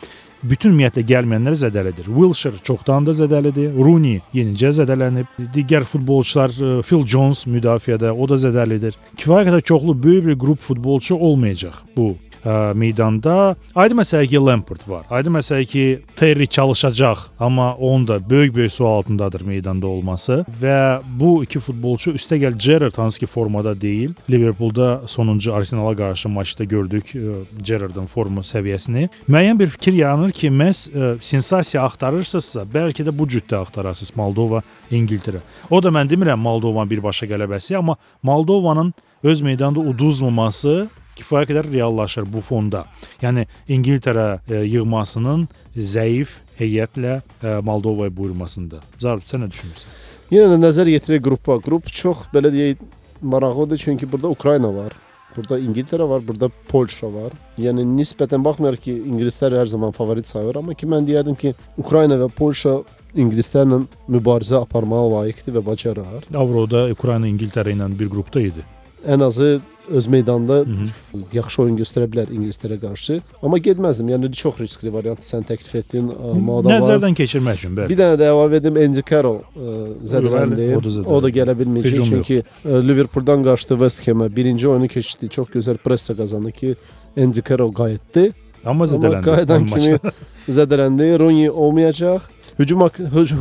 bütün 0.46 0.74
ümumiyyətlə 0.74 1.04
gəlməyənləri 1.10 1.60
zədələdir. 1.62 2.10
Wilshere 2.12 2.62
çoxdan 2.66 3.08
da 3.08 3.16
zədəlidir. 3.18 3.72
Rooney 3.76 4.20
yenicə 4.36 4.72
zədələnib. 4.80 5.30
Digər 5.56 5.88
futbolçular 5.90 6.54
e, 6.54 6.72
Phil 6.86 7.06
Jones 7.08 7.46
müdafiədə, 7.50 8.12
o 8.12 8.28
da 8.30 8.38
zədəlidir. 8.40 8.98
Kifayət 9.20 9.50
qədər 9.50 9.66
çoxlu 9.72 9.96
böyük 10.04 10.30
bir 10.30 10.40
qrup 10.46 10.62
futbolçu 10.62 11.18
olmayacaq 11.18 11.82
bu 11.96 12.14
ə, 12.46 12.74
meydanda. 12.78 13.56
Aydın 13.76 14.00
məsələ 14.00 14.28
ki, 14.30 14.40
Lampard 14.40 14.86
var. 14.88 15.06
Aydın 15.10 15.36
məsələ 15.40 15.66
ki, 15.66 15.86
Terry 16.16 16.48
çalışacaq, 16.48 17.18
amma 17.40 17.74
onun 17.74 18.08
da 18.08 18.20
böyük-böyük 18.30 18.72
sual 18.72 18.98
altındadır 18.98 19.42
meydanda 19.42 19.88
olması 19.88 20.46
və 20.62 21.02
bu 21.20 21.44
iki 21.44 21.60
futbolçu 21.60 22.14
üstəgəl 22.16 22.58
Gerrard 22.58 22.98
hansı 22.98 23.20
ki 23.20 23.26
formada 23.26 23.82
deyil. 23.82 24.14
Liverpoolda 24.30 25.02
sonuncu 25.08 25.54
Arsenala 25.54 25.96
qarşı 25.96 26.30
maçda 26.30 26.64
gördük 26.64 27.14
Gerrardın 27.62 28.06
forma 28.06 28.42
səviyyəsini. 28.42 29.10
Müəyyən 29.30 29.60
bir 29.60 29.68
fikir 29.68 29.94
yaranır 29.94 30.32
ki, 30.32 30.50
məhz 30.50 30.90
ə, 30.92 31.16
sensasiya 31.22 31.84
axtarırsınızsa, 31.84 32.66
bəlkə 32.74 33.06
də 33.08 33.18
bu 33.18 33.28
cütdə 33.28 33.58
axtarasınız 33.62 34.16
Moldova, 34.16 34.62
İngiltərə. 34.92 35.42
O 35.70 35.82
da 35.84 35.90
mən 35.90 36.10
demirəm 36.12 36.40
Moldovanın 36.40 36.90
birbaşa 36.90 37.26
qələbəsi, 37.26 37.78
amma 37.78 37.98
Moldovanın 38.24 38.94
öz 39.24 39.42
meydanda 39.42 39.80
uduzmaması 39.80 40.88
kifayət 41.16 41.52
qədər 41.52 41.70
reallaşır 41.74 42.28
bu 42.32 42.44
fonda. 42.46 42.86
Yəni 43.24 43.46
İngiltərə 43.72 44.28
e, 44.48 44.64
yığmasının 44.76 45.48
zəif 45.76 46.40
heyətlə 46.60 47.20
e, 47.20 47.56
Moldovaya 47.66 48.14
buyurmasında. 48.16 48.82
Zarif 49.00 49.28
sən 49.30 49.46
nə 49.46 49.52
düşünürsən? 49.54 50.04
Yenə 50.34 50.56
də 50.56 50.62
nəzər 50.62 50.90
yetirək 50.90 51.24
qrupa. 51.26 51.60
Qrup 51.64 51.92
çox 51.94 52.28
belə 52.34 52.52
deyək 52.54 52.84
maraqlıdır 53.22 53.78
çünki 53.78 54.12
burada 54.12 54.30
Ukrayna 54.30 54.76
var. 54.76 54.94
Burada 55.36 55.60
İngiltərə 55.60 56.10
var, 56.10 56.22
burada 56.28 56.50
Polşa 56.68 57.08
var. 57.12 57.34
Yəni 57.60 57.84
nisbətən 57.98 58.44
baxmayaraq 58.44 58.86
ki, 58.86 58.94
ingilislər 59.12 59.58
hər 59.60 59.68
zaman 59.68 59.92
favorit 59.92 60.28
sayılır, 60.28 60.62
amma 60.62 60.74
ki 60.80 60.88
mən 60.88 61.08
deyərdim 61.10 61.36
ki, 61.40 61.52
Ukrayna 61.78 62.16
və 62.22 62.30
Polşa 62.38 62.78
ingilislərlə 63.16 63.82
mübarizə 64.12 64.62
aparmağa 64.62 65.10
layiqdir 65.18 65.58
və 65.58 65.66
bacarır. 65.66 66.30
Avroda 66.36 66.86
Ukrayna 66.96 67.28
İngiltərə 67.28 67.76
ilə 67.76 67.92
bir 68.00 68.12
qrupda 68.14 68.46
idi. 68.48 68.64
Ən 69.08 69.24
azı 69.24 69.62
öz 69.90 70.08
meydanda 70.08 70.54
Hı 70.54 70.64
-hı. 70.66 70.88
yaxşı 71.34 71.62
oyun 71.62 71.78
göstərə 71.78 72.08
bilər 72.10 72.28
ingilislərə 72.34 72.80
qarşı. 72.82 73.20
Amma 73.44 73.58
getməzdim. 73.58 74.08
Yəni 74.10 74.32
çox 74.34 74.58
riskli 74.60 74.94
variant 74.94 75.20
sən 75.20 75.44
təklif 75.46 75.76
etdin. 75.76 76.06
Moldova. 76.42 76.74
Nəzərdən 76.80 77.14
keçirmək 77.16 77.54
üçün 77.60 77.76
bəli. 77.78 77.90
Bir 77.90 77.98
dənə 77.98 78.16
də 78.18 78.26
əlavə 78.34 78.56
edim 78.56 78.76
Andy 78.78 79.04
Carroll 79.10 79.38
ə, 79.38 79.76
zədələndi. 80.12 81.06
O 81.06 81.22
da 81.22 81.30
gələ 81.30 81.54
bilməyəcək 81.60 81.92
Hücum 81.92 82.06
yox. 82.06 82.10
çünki 82.10 82.44
ə, 82.66 82.82
Liverpooldan 82.88 83.44
qaçdı 83.44 83.74
West 83.78 84.08
Ham'a. 84.08 84.30
Birinci 84.36 84.68
oyunu 84.68 84.88
keçdi. 84.88 85.30
Çox 85.30 85.48
gözəl 85.50 85.78
pressa 85.78 86.16
qazandı 86.16 86.52
ki 86.52 86.76
Andy 87.18 87.42
Carroll 87.50 87.72
qayıtdı. 87.74 88.32
Amma 88.66 88.84
Amma 88.84 88.86
zədələndi. 88.86 89.22
qayıdan 89.24 89.62
ən 89.62 89.80
kimi 89.80 90.00
zədələndi. 90.58 91.20
Rooney 91.20 91.50
olmayacaq. 91.50 92.22
Hücum 92.60 92.82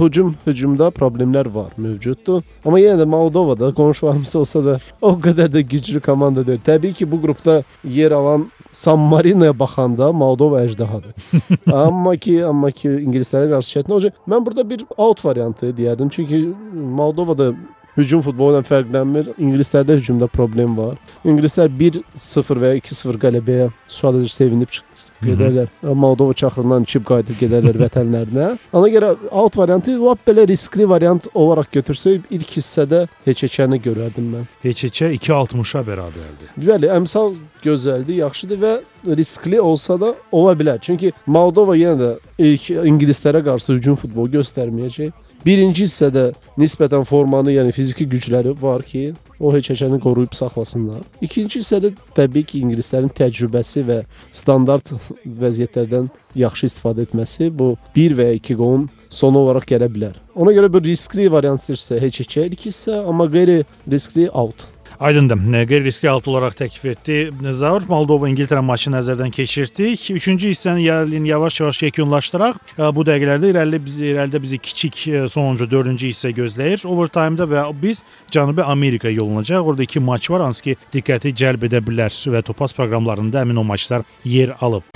hücum 0.01 0.35
hücumda 0.47 0.89
problemlər 0.91 1.47
var, 1.55 1.71
mövcuddur. 1.79 2.43
Amma 2.65 2.81
yenə 2.81 2.99
də 2.99 3.07
Moldovada 3.07 3.69
qonşularımız 3.77 4.37
olsa 4.41 4.63
da 4.65 4.79
o 5.01 5.13
qədər 5.23 5.53
də 5.55 5.63
güclü 5.63 6.01
komanda 6.03 6.43
deyil. 6.47 6.59
Təbii 6.67 6.93
ki, 6.99 7.07
bu 7.11 7.21
qrupda 7.23 7.63
yer 7.85 8.11
alan 8.13 8.49
San 8.73 8.99
Marino'ya 8.99 9.55
baxanda 9.59 10.13
Moldova 10.13 10.65
əjdahadır. 10.67 11.15
amma 11.85 12.17
ki, 12.17 12.41
amma 12.47 12.73
ki 12.75 12.89
ingilislərə 13.05 13.53
qarşı 13.55 13.79
çətin 13.79 13.95
olacaq. 13.95 14.19
Mən 14.27 14.47
burada 14.47 14.67
bir 14.71 14.83
out 14.97 15.25
variantı 15.25 15.71
deyərdim. 15.77 16.11
Çünki 16.11 16.43
Moldovada 16.75 17.53
hücum 17.97 18.21
futbolu 18.27 18.57
ilə 18.59 18.65
fərqlənmir. 18.67 19.31
İngilislərdə 19.39 19.95
hücumda 20.01 20.27
problem 20.27 20.75
var. 20.79 20.99
İngilislər 21.23 21.71
1-0 21.71 22.63
və 22.65 22.75
ya 22.75 22.83
2-0 22.83 23.23
qələbəyə 23.23 23.71
sadəcə 23.87 24.35
sevinib 24.35 24.75
çıx- 24.75 24.94
gedərlər. 25.29 25.71
Moldova 25.83 26.35
çaxırından 26.41 26.87
içib 26.89 27.07
qayıdıb 27.09 27.41
gedərlər 27.41 27.81
vətənlərinə. 27.85 28.49
Ona 28.77 28.91
görə 28.93 29.13
out 29.31 29.59
variantı 29.59 29.97
lap 30.01 30.23
belə 30.27 30.47
riskli 30.49 30.89
variant 30.89 31.29
olaraq 31.35 31.71
götürsək 31.75 32.31
ilk 32.35 32.57
hissədə 32.59 33.05
heçəkəni 33.27 33.81
görərdim 33.85 34.31
mən. 34.37 34.49
Heç-heçə 34.65 35.13
2.60-a 35.17 35.85
bərabərdir. 35.89 36.55
Bəli, 36.57 36.91
əmsal 36.99 37.35
gözəldir, 37.65 38.21
yaxşıdır 38.25 38.61
və 38.65 38.75
riskli 39.17 39.61
olsa 39.61 40.01
da 40.01 40.15
ola 40.33 40.55
bilər. 40.57 40.81
Çünki 40.81 41.13
Moldova 41.27 41.77
yenə 41.77 41.97
də 42.01 42.11
ilk 42.39 42.71
ingilislərə 42.89 43.45
qarşı 43.45 43.77
hücum 43.79 43.99
futbolu 44.01 44.33
göstərməyəcək. 44.39 45.13
Birinci 45.45 45.85
hissədə 45.85 46.31
nisbətən 46.61 47.05
formanı, 47.09 47.53
yəni 47.59 47.73
fiziki 47.77 48.07
gücləri 48.09 48.55
var 48.61 48.83
ki, 48.83 49.13
o 49.41 49.53
heçəkəni 49.55 50.01
qoruyub 50.03 50.35
saxlasınlar. 50.37 51.03
İkinci 51.25 51.63
hissədə 51.63 51.93
təbii 52.17 52.47
ki, 52.49 52.63
ingilislərin 52.65 53.13
təcrübəsi 53.15 53.85
və 53.89 54.03
standart 54.33 54.93
vəziyyətlərdən 55.43 56.11
yaxşı 56.39 56.71
istifadə 56.71 57.07
etməsi 57.09 57.51
bu 57.55 57.75
1 57.97 58.19
və 58.19 58.29
ya 58.33 58.37
2 58.41 58.59
qolun 58.61 58.87
sonu 59.15 59.45
olaraq 59.45 59.69
gələ 59.75 59.89
bilər. 59.91 60.19
Ona 60.35 60.55
görə 60.57 60.73
bir 60.73 60.85
riskli 60.87 61.31
variant 61.31 61.61
heçəkə 61.61 62.49
ilk 62.51 62.69
hissə, 62.69 63.05
amma 63.07 63.29
qeyri 63.31 63.63
riskli 63.91 64.29
out. 64.33 64.74
Aydındır. 65.01 65.37
Qeyri-riskli 65.67 66.09
alt 66.11 66.29
olaraq 66.29 66.55
təklif 66.55 66.85
etdi. 66.87 67.17
Zaur 67.53 67.83
Moldova 67.89 68.29
İngiltərə 68.31 68.63
maçını 68.63 69.01
nəzərdən 69.01 69.33
keçirdik. 69.35 70.07
3-cü 70.15 70.53
hissəni 70.53 70.87
yavaş-yavaş 71.29 71.83
yekunlaşdıraq. 71.83 72.61
Ə, 72.79 72.91
Bu 72.95 73.03
dəqiqələrdə 73.07 73.51
irəli 73.53 73.81
bizi 73.85 74.13
irəlidə 74.13 74.41
bizi 74.43 74.59
kiçik 74.63 75.01
ə, 75.09 75.25
sonuncu 75.29 75.67
4-cü 75.67 76.13
hissə 76.13 76.31
gözləyir. 76.37 76.87
Overtime-da 76.87 77.49
və 77.51 77.67
biz 77.83 78.05
Cənubi 78.33 78.63
Amerika 78.63 79.11
yollanacaq. 79.11 79.67
Orada 79.67 79.83
iki 79.83 80.01
maç 80.01 80.31
var, 80.31 80.47
hansı 80.47 80.63
ki 80.63 80.77
diqqəti 80.95 81.35
cəlb 81.35 81.67
edə 81.69 81.83
bilər 81.85 82.15
və 82.15 82.43
Topaz 82.47 82.73
proqramlarında 82.77 83.43
həmin 83.43 83.59
o 83.59 83.65
maçlar 83.65 84.07
yer 84.25 84.55
alıb. 84.61 84.87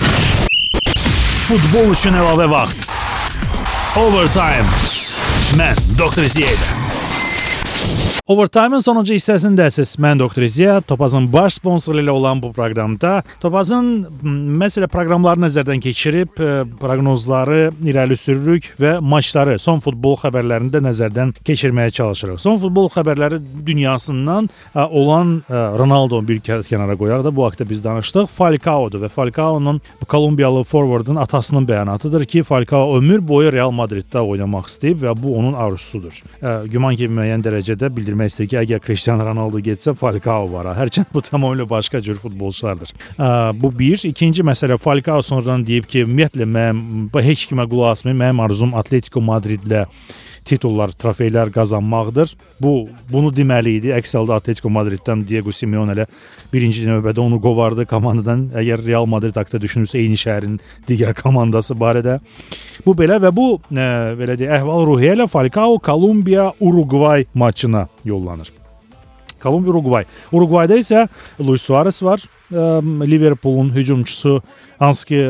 Futbol 1.49 1.91
üçün 1.91 2.15
əlavə 2.15 2.47
vaxt. 2.49 2.85
Overtime. 3.97 4.69
Mən 5.57 5.75
Dr. 5.97 6.29
Ziyədə. 6.29 6.88
Overtime-ın 8.29 8.83
sonuncu 8.85 9.15
hissəsindəsiz. 9.15 9.95
Mən 9.97 10.19
Dr. 10.21 10.43
Ziya, 10.53 10.73
Topazın 10.85 11.25
baş 11.33 11.55
sponsoru 11.57 11.97
ilə 11.97 12.13
olan 12.13 12.37
bu 12.37 12.51
proqramda 12.53 13.23
Topazın 13.41 13.87
məsələ 14.61 14.85
proqramlarını 14.93 15.47
nəzərdən 15.47 15.81
keçirib 15.81 16.37
e, 16.37 16.49
proqnozları 16.77 17.71
irəli 17.89 18.13
sürürük 18.13 18.67
və 18.77 18.91
maçları, 19.01 19.55
son 19.57 19.81
futbol 19.81 20.13
xəbərlərini 20.21 20.69
də 20.75 20.81
nəzərdən 20.85 21.31
keçirməyə 21.41 21.89
çalışırıq. 21.97 22.37
Son 22.43 22.59
futbol 22.61 22.91
xəbərləri 22.93 23.39
dünyasından 23.65 24.51
e, 24.75 24.85
olan 24.85 25.33
e, 25.49 25.63
Ronaldo 25.81 26.21
bir 26.27 26.43
kə- 26.45 26.61
kənara 26.69 26.99
qoyaq 27.01 27.25
da 27.25 27.33
bu 27.33 27.47
haqqda 27.47 27.65
biz 27.65 27.81
danışdıq. 27.87 28.29
Falcao'dur 28.29 29.01
və 29.07 29.09
Falcao'nun 29.09 29.81
Kolumbiyalı 30.05 30.63
forvardın 30.69 31.15
atasının 31.15 31.65
bəyanıtıdır 31.65 32.27
ki, 32.29 32.43
Falcao 32.43 32.93
ömür 33.01 33.25
boyu 33.27 33.49
Real 33.57 33.73
Madriddə 33.73 34.21
oynamaq 34.21 34.69
istəyib 34.69 35.01
və 35.07 35.17
bu 35.17 35.33
onun 35.41 35.57
arzusudur. 35.57 36.21
Güman 36.69 36.95
ki, 36.95 37.09
müəyyən 37.09 37.49
dərəcədə 37.69 37.89
bildirmək 37.93 38.31
istəyir 38.31 38.49
ki, 38.49 38.57
əgər 38.63 38.81
Cristiano 38.83 39.25
Ronaldo 39.25 39.59
getsə 39.61 39.93
Falcao 39.97 40.47
var. 40.51 40.71
Hərçənd 40.77 41.11
bu 41.13 41.21
tamamilə 41.21 41.67
başqa 41.69 42.01
cür 42.01 42.17
futbolçulardır. 42.21 42.93
Bu 43.59 43.71
bir. 43.77 44.01
İkinci 44.09 44.43
məsələ 44.43 44.77
Falcao 44.77 45.21
sonradan 45.21 45.65
deyib 45.67 45.85
ki, 45.89 46.05
ümumiyyətlə 46.07 46.47
bu 47.13 47.21
heç 47.21 47.45
kimə 47.49 47.67
qulaq 47.69 47.97
asmayın. 47.97 48.19
Mənim 48.19 48.41
arzum 48.45 48.73
Atletico 48.77 49.21
Madridlə 49.21 49.85
titullar, 50.49 50.93
trofeylər 50.97 51.51
qazanmaqdır. 51.53 52.33
Bu 52.61 52.73
bunu 53.11 53.31
deməli 53.35 53.77
idi. 53.79 53.93
Əks 53.95 54.17
halda 54.17 54.39
Atletico 54.39 54.71
Madriddən 54.73 55.23
Diego 55.29 55.53
Simeone 55.55 55.95
elə 55.95 56.07
birinci 56.53 56.87
növbədə 56.89 57.23
onu 57.23 57.39
qovardı 57.43 57.85
komandadan. 57.89 58.47
Əgər 58.59 58.85
Real 58.87 59.09
Madrid 59.09 59.37
haqqında 59.39 59.63
düşünürsə 59.63 59.99
eyni 60.01 60.19
şəhərin 60.19 60.59
digər 60.89 61.15
komandası 61.17 61.77
barədə. 61.79 62.19
Bu 62.85 62.95
belə 62.97 63.19
və 63.23 63.33
bu 63.35 63.49
ə, 63.57 63.89
belə 64.19 64.37
deyək, 64.39 64.55
əhval-ruhiyyə 64.59 65.17
ilə 65.19 65.29
Falcao 65.31 65.79
Kolumbiya 65.83 66.51
Uruqvay 66.59 67.29
maçına 67.33 67.87
yollanır. 68.05 68.58
Kolumbiya 69.41 69.73
Uruqvay. 69.73 70.05
Uruqvayda 70.31 70.77
isə 70.79 71.07
Luis 71.39 71.61
Suarez 71.61 72.01
var. 72.03 72.23
Ə, 72.49 72.81
Liverpoolun 73.05 73.71
hücumçusu 73.75 74.39
hansı 74.79 75.05
ki 75.05 75.21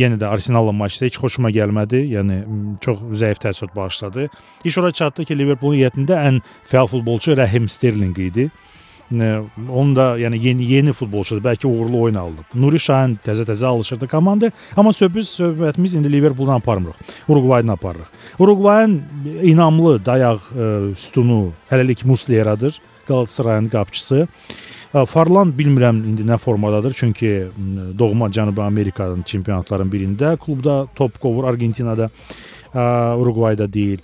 yenə 0.00 0.18
də 0.20 0.28
Arsenal'la 0.28 0.72
maçda 0.74 1.06
heç 1.06 1.18
xoşuma 1.22 1.52
gəlmədi. 1.54 2.02
Yəni 2.16 2.42
çox 2.84 3.02
zəif 3.22 3.42
təəssürat 3.44 3.76
bağışladı. 3.76 4.28
İş 4.64 4.78
ora 4.78 4.90
çatdı 4.90 5.24
ki, 5.24 5.38
Liverpoolun 5.38 5.80
heyətində 5.80 6.20
ən 6.28 6.40
fəal 6.70 6.90
futbolçu 6.90 7.36
Rahim 7.36 7.68
Sterling 7.68 8.18
idi. 8.18 8.50
Onun 9.12 9.92
da 9.96 10.14
yəni 10.18 10.38
yeni 10.40 10.64
yeni 10.64 10.92
futbolçudur. 10.96 11.42
Bəlkə 11.44 11.68
uğurlu 11.68 12.00
oyun 12.06 12.16
aldı. 12.18 12.46
Nuri 12.56 12.80
Şahin 12.80 13.18
təzə-təzə 13.22 13.66
alışırdı 13.68 14.08
komanda, 14.08 14.48
amma 14.76 14.94
söhbət 14.96 15.28
söhbətimiz 15.28 15.98
indi 15.98 16.10
Liverpooldan 16.12 16.56
aparmırıq. 16.62 17.12
Uruqvaydan 17.28 17.74
aparırıq. 17.76 18.08
Uruqvayın 18.38 19.02
inamlı 19.42 20.04
dayaq 20.06 20.40
e, 20.56 20.96
sütunu 20.96 21.52
hələlik 21.70 22.06
Musleradır. 22.08 22.80
Qalatasarayın 23.08 23.68
qapıçısı. 23.68 24.26
E, 24.94 25.04
Farlan 25.06 25.52
bilmirəm 25.58 26.02
indi 26.08 26.26
nə 26.26 26.38
formadadır, 26.38 26.92
çünki 26.96 27.46
doğma 27.98 28.26
Cənubi 28.26 28.62
Amerikanın 28.62 29.22
çempionatların 29.22 29.90
birində 29.90 30.36
klubda 30.36 30.86
top 30.94 31.20
qovur 31.20 31.44
Argentinada, 31.44 32.10
e, 32.74 32.78
Uruqvayda 33.20 33.72
deyil. 33.72 33.98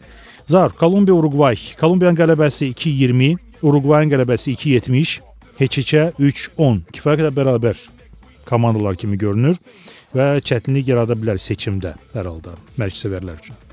Zar, 0.46 0.72
Kolumbiya 0.72 1.14
Uruqvay. 1.14 1.56
Kolumbiyanın 1.80 2.16
qələbəsi 2.16 2.72
2-20, 2.74 3.36
Uruqvayın 3.62 4.10
qələbəsi 4.10 4.56
2-70, 4.56 5.20
heç-heçə 5.60 6.12
3-10. 6.18 6.82
Kifayət 6.92 7.22
qədər 7.22 7.34
bərabər 7.36 7.88
komandalar 8.50 8.98
kimi 8.98 9.18
görünür 9.18 9.58
və 10.16 10.32
çətinlik 10.42 10.90
yarada 10.90 11.14
bilər 11.14 11.38
seçimdə 11.38 11.94
hər 12.14 12.32
halda 12.32 12.58
mərkəzsevərlər 12.80 13.44
üçün. 13.44 13.69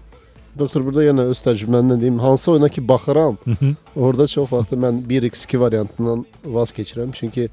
Doktor 0.59 0.85
burada 0.85 1.03
yenə 1.05 1.27
öz 1.31 1.39
təcrübəmdən 1.45 2.01
deyim, 2.01 2.19
hansı 2.19 2.51
oyuna 2.51 2.69
ki 2.69 2.87
baxıram, 2.87 3.37
Hı 3.45 3.51
-hı. 3.51 3.73
orada 3.95 4.27
çox 4.27 4.53
vaxt 4.53 4.73
mən 4.73 5.01
1x2 5.07 5.59
variantından 5.59 6.25
vaz 6.45 6.71
keçirəm. 6.71 7.11
Çünki 7.13 7.49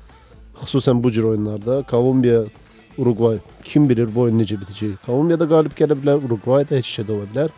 xüsusən 0.60 1.02
bu 1.02 1.12
cür 1.12 1.24
oyunlarda 1.24 1.82
Kolumbiya, 1.82 2.44
Uruqvay 2.98 3.38
kim 3.64 3.88
bilir 3.88 4.14
bu 4.14 4.20
oyun 4.20 4.38
necə 4.40 4.56
bitəcək. 4.60 4.96
Kolumbiyada 5.06 5.48
qalib 5.48 5.72
gələ 5.72 5.94
bilər, 6.02 6.24
Uruqvay 6.26 6.70
da 6.70 6.76
heç 6.76 6.86
şey 6.86 7.04
də 7.04 7.12
ola 7.12 7.26
bilər. 7.34 7.48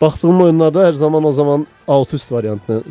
Baxdığım 0.00 0.40
oyunlarda 0.40 0.88
hər 0.88 0.92
zaman 0.92 1.24
o 1.24 1.32
zaman 1.32 1.66
alt 1.88 2.14
üst 2.14 2.32
variantını 2.32 2.82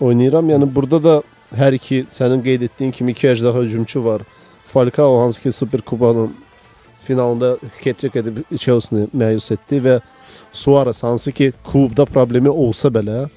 oynayıram. 0.00 0.50
Yəni 0.50 0.74
burada 0.74 1.02
da 1.04 1.22
hər 1.56 1.74
iki 1.74 2.06
sənin 2.10 2.42
qeyd 2.42 2.62
etdiyin 2.62 2.90
kimi 2.90 3.12
iki 3.12 3.28
əjdaha 3.28 3.62
hücumçu 3.62 4.04
var. 4.04 4.22
Falcao 4.66 5.20
hansı 5.20 5.42
ki 5.42 5.52
Super 5.52 5.80
Kupanın 5.80 6.34
finalında 7.02 7.58
hat-trick 7.84 8.18
edib 8.18 8.38
Chelsea-ni 8.56 9.08
məyus 9.14 9.52
etdi 9.52 9.82
və 9.84 10.00
Suarez 10.52 11.02
hansı 11.02 11.32
ki 11.32 11.52
klubda 11.64 12.04
problemi 12.04 12.50
olsa 12.50 12.88
belə 12.88 13.28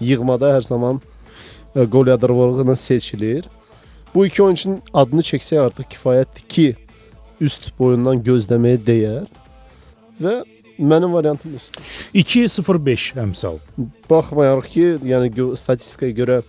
yığmada 0.00 0.52
hər 0.56 0.62
zaman 0.66 1.00
e, 1.76 1.84
qol 1.90 2.06
yadırlığına 2.06 2.76
seçilir. 2.76 3.44
Bu 4.14 4.26
iki 4.26 4.42
oyunçunun 4.42 4.80
adını 4.94 5.22
çəksək 5.24 5.60
artıq 5.60 5.88
kifayətdir 5.94 6.48
ki, 6.48 6.66
üst 7.40 7.72
boyundan 7.78 8.20
gözləməyə 8.24 8.80
dəyər 8.86 9.28
və 10.20 10.42
mənim 10.78 11.12
variantım 11.12 11.56
üst. 11.56 11.78
2-0-5 12.14 13.06
əmsal. 13.22 13.58
Baxmayaraq 14.10 14.68
ki, 14.74 14.88
yəni 15.08 15.32
statistikaya 15.56 16.16
görə 16.16 16.42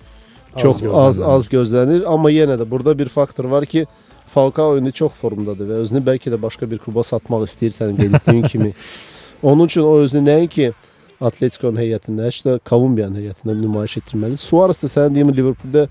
çox 0.57 0.81
az 0.81 0.83
gözlənilən. 0.83 1.29
az 1.35 1.49
gözlənir, 1.51 2.07
amma 2.09 2.31
yenə 2.33 2.57
də 2.59 2.67
burada 2.69 2.97
bir 2.97 3.09
faktor 3.09 3.45
var 3.51 3.65
ki, 3.65 3.85
Falcao 4.33 4.77
indi 4.79 4.89
çox 4.91 5.13
formdadır 5.13 5.67
və 5.69 5.75
özünü 5.83 5.99
bəlkə 6.07 6.31
də 6.33 6.39
başqa 6.41 6.65
bir 6.69 6.79
kluba 6.81 7.03
satmaq 7.05 7.43
istəyir 7.45 7.75
sənin 7.75 7.99
etdiyin 8.07 8.47
kimi. 8.49 8.71
Onun 9.43 9.65
üçün 9.65 9.81
o 9.81 9.97
özünü 9.99 10.23
nəinki 10.29 10.71
Atletico'nun 11.21 11.79
heyətində, 11.79 12.29
hətta 12.31 12.57
Kolumbiyanın 12.67 13.19
heyətində 13.21 13.55
nümayiş 13.59 13.97
etdirməli. 14.01 14.39
Suarez 14.39 14.81
də 14.83 14.89
sənin 14.91 15.19
deyimin 15.19 15.35
Liverpoolda 15.37 15.85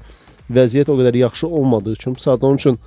vəziyyət 0.52 0.90
o 0.92 0.96
qədər 0.98 1.16
yaxşı 1.22 1.46
olmadığı 1.48 1.92
üçün, 1.92 2.14
saat 2.14 2.44
onun 2.44 2.60
üçün 2.60 2.78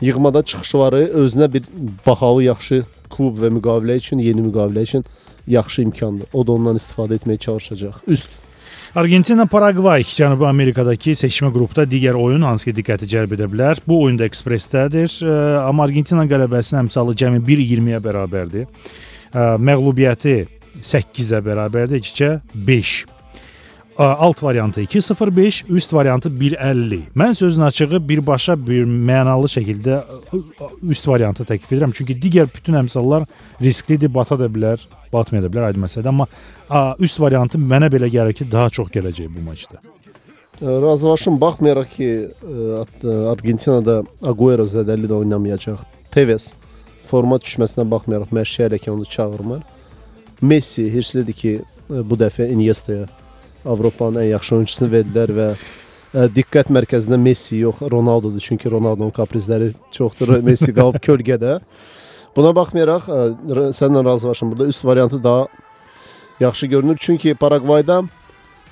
yığmada 0.00 0.42
çıxışları 0.42 1.04
özünə 1.22 1.52
bir 1.52 1.68
bahalı 2.06 2.48
yaxşı 2.48 2.82
klub 3.12 3.38
və 3.40 3.52
müqavilə 3.60 3.96
üçün, 4.00 4.18
yeni 4.18 4.44
müqavilə 4.48 4.82
üçün 4.82 5.04
yaxşı 5.46 5.82
imkandır. 5.82 6.28
O 6.32 6.46
da 6.46 6.52
ondan 6.52 6.76
istifadə 6.76 7.16
etməyə 7.20 7.38
çalışacaq. 7.38 8.04
Üst 8.08 8.28
Argentina 8.94 9.46
Paragvay 9.46 10.02
Cənubi 10.08 10.46
Amerikadakı 10.48 11.12
seçmə 11.16 11.52
qrupda 11.52 11.84
digər 11.88 12.16
oyun 12.16 12.42
hansı 12.42 12.70
ki 12.70 12.78
diqqəti 12.80 13.08
cəlb 13.08 13.34
edə 13.36 13.48
bilər. 13.52 13.80
Bu 13.86 14.02
oyunda 14.04 14.24
ekspresdədir, 14.28 15.20
amma 15.60 15.84
Argentina 15.84 16.24
qələbəsinin 16.28 16.86
əmsalı 16.86 17.16
cəmi 17.20 17.42
1.20-yə 17.44 18.00
bərabərdir. 18.04 18.66
Məğlubiyyəti 19.34 20.34
8-ə 20.80 21.40
bərabərdir, 21.44 22.00
heç-heçə 22.00 22.30
5. 22.54 22.92
Ə, 23.98 24.06
Alt 24.06 24.42
variantı 24.42 24.84
2.05, 24.84 25.64
üst 25.74 25.92
variantı 25.92 26.30
1.50. 26.30 27.00
Mən 27.18 27.34
sözün 27.34 27.66
açığı 27.66 27.98
birbaşa 28.08 28.54
bir 28.66 28.86
mənalı 28.86 29.50
şəkildə 29.50 29.98
üst 30.82 31.08
variantı 31.08 31.44
təklif 31.48 31.72
edirəm. 31.74 31.92
Çünki 31.96 32.14
digər 32.14 32.46
bütün 32.54 32.78
əmsallar 32.84 33.26
risklidir, 33.62 34.12
bata 34.14 34.38
da 34.38 34.46
bilər, 34.46 34.84
batmaya 35.12 35.42
da 35.44 35.50
bilər 35.50 35.72
aydın 35.72 35.84
məsələdir, 35.88 36.12
amma 36.12 36.28
ə, 36.70 36.94
üst 37.02 37.20
variantı 37.20 37.58
mənə 37.58 37.90
belə 37.90 38.10
gəlir 38.12 38.38
ki, 38.38 38.46
daha 38.52 38.70
çox 38.70 38.92
gələcək 38.94 39.32
bu 39.34 39.44
maçda. 39.50 39.82
Ə, 40.62 40.78
Razılaşım 40.86 41.40
baxmayaraq 41.40 41.92
ki, 41.98 42.08
Argentinada 43.34 44.00
Agüero 44.22 44.70
zədəli 44.70 45.10
də 45.10 45.18
oynamayacaq. 45.18 45.82
Tevez 46.14 46.52
forma 47.08 47.38
düşməsinə 47.42 47.86
baxmayaraq 47.90 48.32
məşqçi 48.36 48.64
hələ 48.66 48.90
onu 48.90 49.04
çağırmır. 49.04 49.62
Messi 50.40 50.86
hirslidir 50.92 51.34
ki, 51.34 51.52
ə, 51.90 52.02
bu 52.04 52.16
dəfə 52.20 52.46
Iniesta'ya 52.52 53.08
Avropanın 53.66 54.22
ən 54.22 54.28
yaxşı 54.34 54.54
oyunçusunu 54.56 54.90
verdilər 54.92 55.32
və 55.34 55.46
ə, 55.54 56.26
diqqət 56.34 56.70
mərkəzində 56.74 57.18
Messi 57.18 57.62
yox, 57.64 57.82
Ronaldodur. 57.92 58.40
Çünki 58.40 58.70
Ronaldo'nun 58.70 59.10
kaprizləri 59.16 59.72
çoxdur. 59.92 60.38
Messi 60.48 60.74
qalıb 60.74 61.00
kölgədə. 61.02 61.58
Buna 62.36 62.52
baxmayaraq 62.54 63.08
ə, 63.10 63.22
r- 63.56 63.70
səninlə 63.74 64.04
razılaşım. 64.06 64.52
Burada 64.52 64.66
üst 64.70 64.84
variantı 64.84 65.24
daha 65.24 65.48
yaxşı 66.40 66.66
görünür. 66.66 66.96
Çünki 67.00 67.34
Paragvayda 67.34 68.02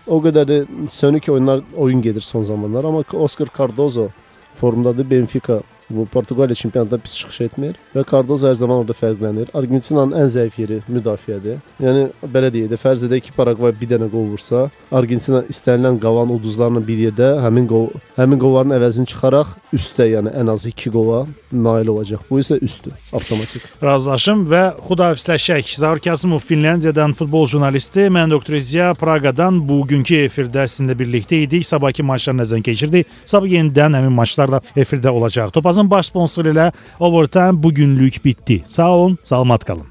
o 0.07 0.21
qədər 0.23 0.47
də 0.47 0.59
sönük 0.89 1.29
oyunlar 1.29 1.65
oyun 1.77 2.03
gedir 2.03 2.21
son 2.21 2.45
zamanlar 2.45 2.85
amma 2.85 3.03
Oscar 3.13 3.49
Cardozo 3.59 4.09
formdadır. 4.55 5.11
Benfica 5.11 5.61
bu 5.91 6.07
Portuqaliya 6.07 6.55
çempionatında 6.55 6.99
pis 6.99 7.17
çıxış 7.17 7.41
etmir 7.41 7.77
və 7.95 8.05
Cardozo 8.11 8.49
hər 8.49 8.55
zaman 8.55 8.83
orada 8.83 8.95
fərqlənir. 8.97 9.53
Argentinanın 9.55 10.17
ən 10.23 10.31
zəif 10.33 10.59
yeri 10.61 10.81
müdafiədir. 10.89 11.61
Yəni 11.83 12.09
belə 12.35 12.51
deyək 12.55 12.73
də 12.73 12.81
fərz 12.81 13.07
edək 13.09 13.29
ki, 13.29 13.35
Paragvay 13.37 13.75
bir 13.81 13.91
dənə 13.95 14.11
qol 14.11 14.31
vursa, 14.33 14.67
Argentina 14.91 15.43
istənilən 15.51 16.01
qalan 16.03 16.33
ulduzlarla 16.35 16.83
bir 16.87 17.07
yerdə 17.09 17.31
həmin 17.45 17.69
qol 17.71 17.91
həmin 18.17 18.41
qolların 18.41 18.75
əvəzini 18.77 19.11
çıxaraq 19.13 19.55
üstə, 19.77 20.07
yəni 20.11 20.33
ən 20.41 20.51
azı 20.53 20.71
2 20.73 20.93
qola 20.95 21.25
nail 21.53 21.91
olacaq. 21.93 22.23
Bu 22.31 22.41
isə 22.41 22.59
üstdür, 22.63 22.95
avtomatik. 23.17 23.65
Razılaşım 23.83 24.47
və 24.51 24.63
xudafisləşək. 24.87 25.75
Zaur 25.81 26.01
Kasımov 26.03 26.43
Finlandiyadan 26.47 27.13
futbol 27.17 27.47
jurnalisti, 27.51 28.09
mən 28.13 28.31
Doktor 28.31 28.59
İziya 28.59 28.93
Praqadan 28.99 29.61
bugünkü 29.69 30.23
efirdə 30.27 30.67
sizinlə 30.71 30.97
birlikdə 30.99 31.43
idik. 31.45 31.67
Sabahki 31.67 32.07
maçları 32.07 32.41
nəzərdən 32.41 32.67
keçirdik. 32.67 33.13
Sabah 33.25 33.51
yenidən 33.51 33.99
həmin 33.99 34.15
maçlar 34.17 34.57
da 34.57 34.63
efirdə 34.77 35.13
olacaq. 35.13 35.53
Topazın 35.77 35.91
baş 35.91 36.07
sponsoru 36.07 36.49
ilə 36.49 36.73
Overtime 37.01 37.63
bu 37.63 37.75
günlük 37.75 38.25
bitdi. 38.25 38.65
Sağ 38.67 38.91
olun, 38.91 39.19
salamat 39.25 39.65
qalın. 39.65 39.87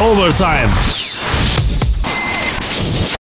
Overtime. 0.00 0.70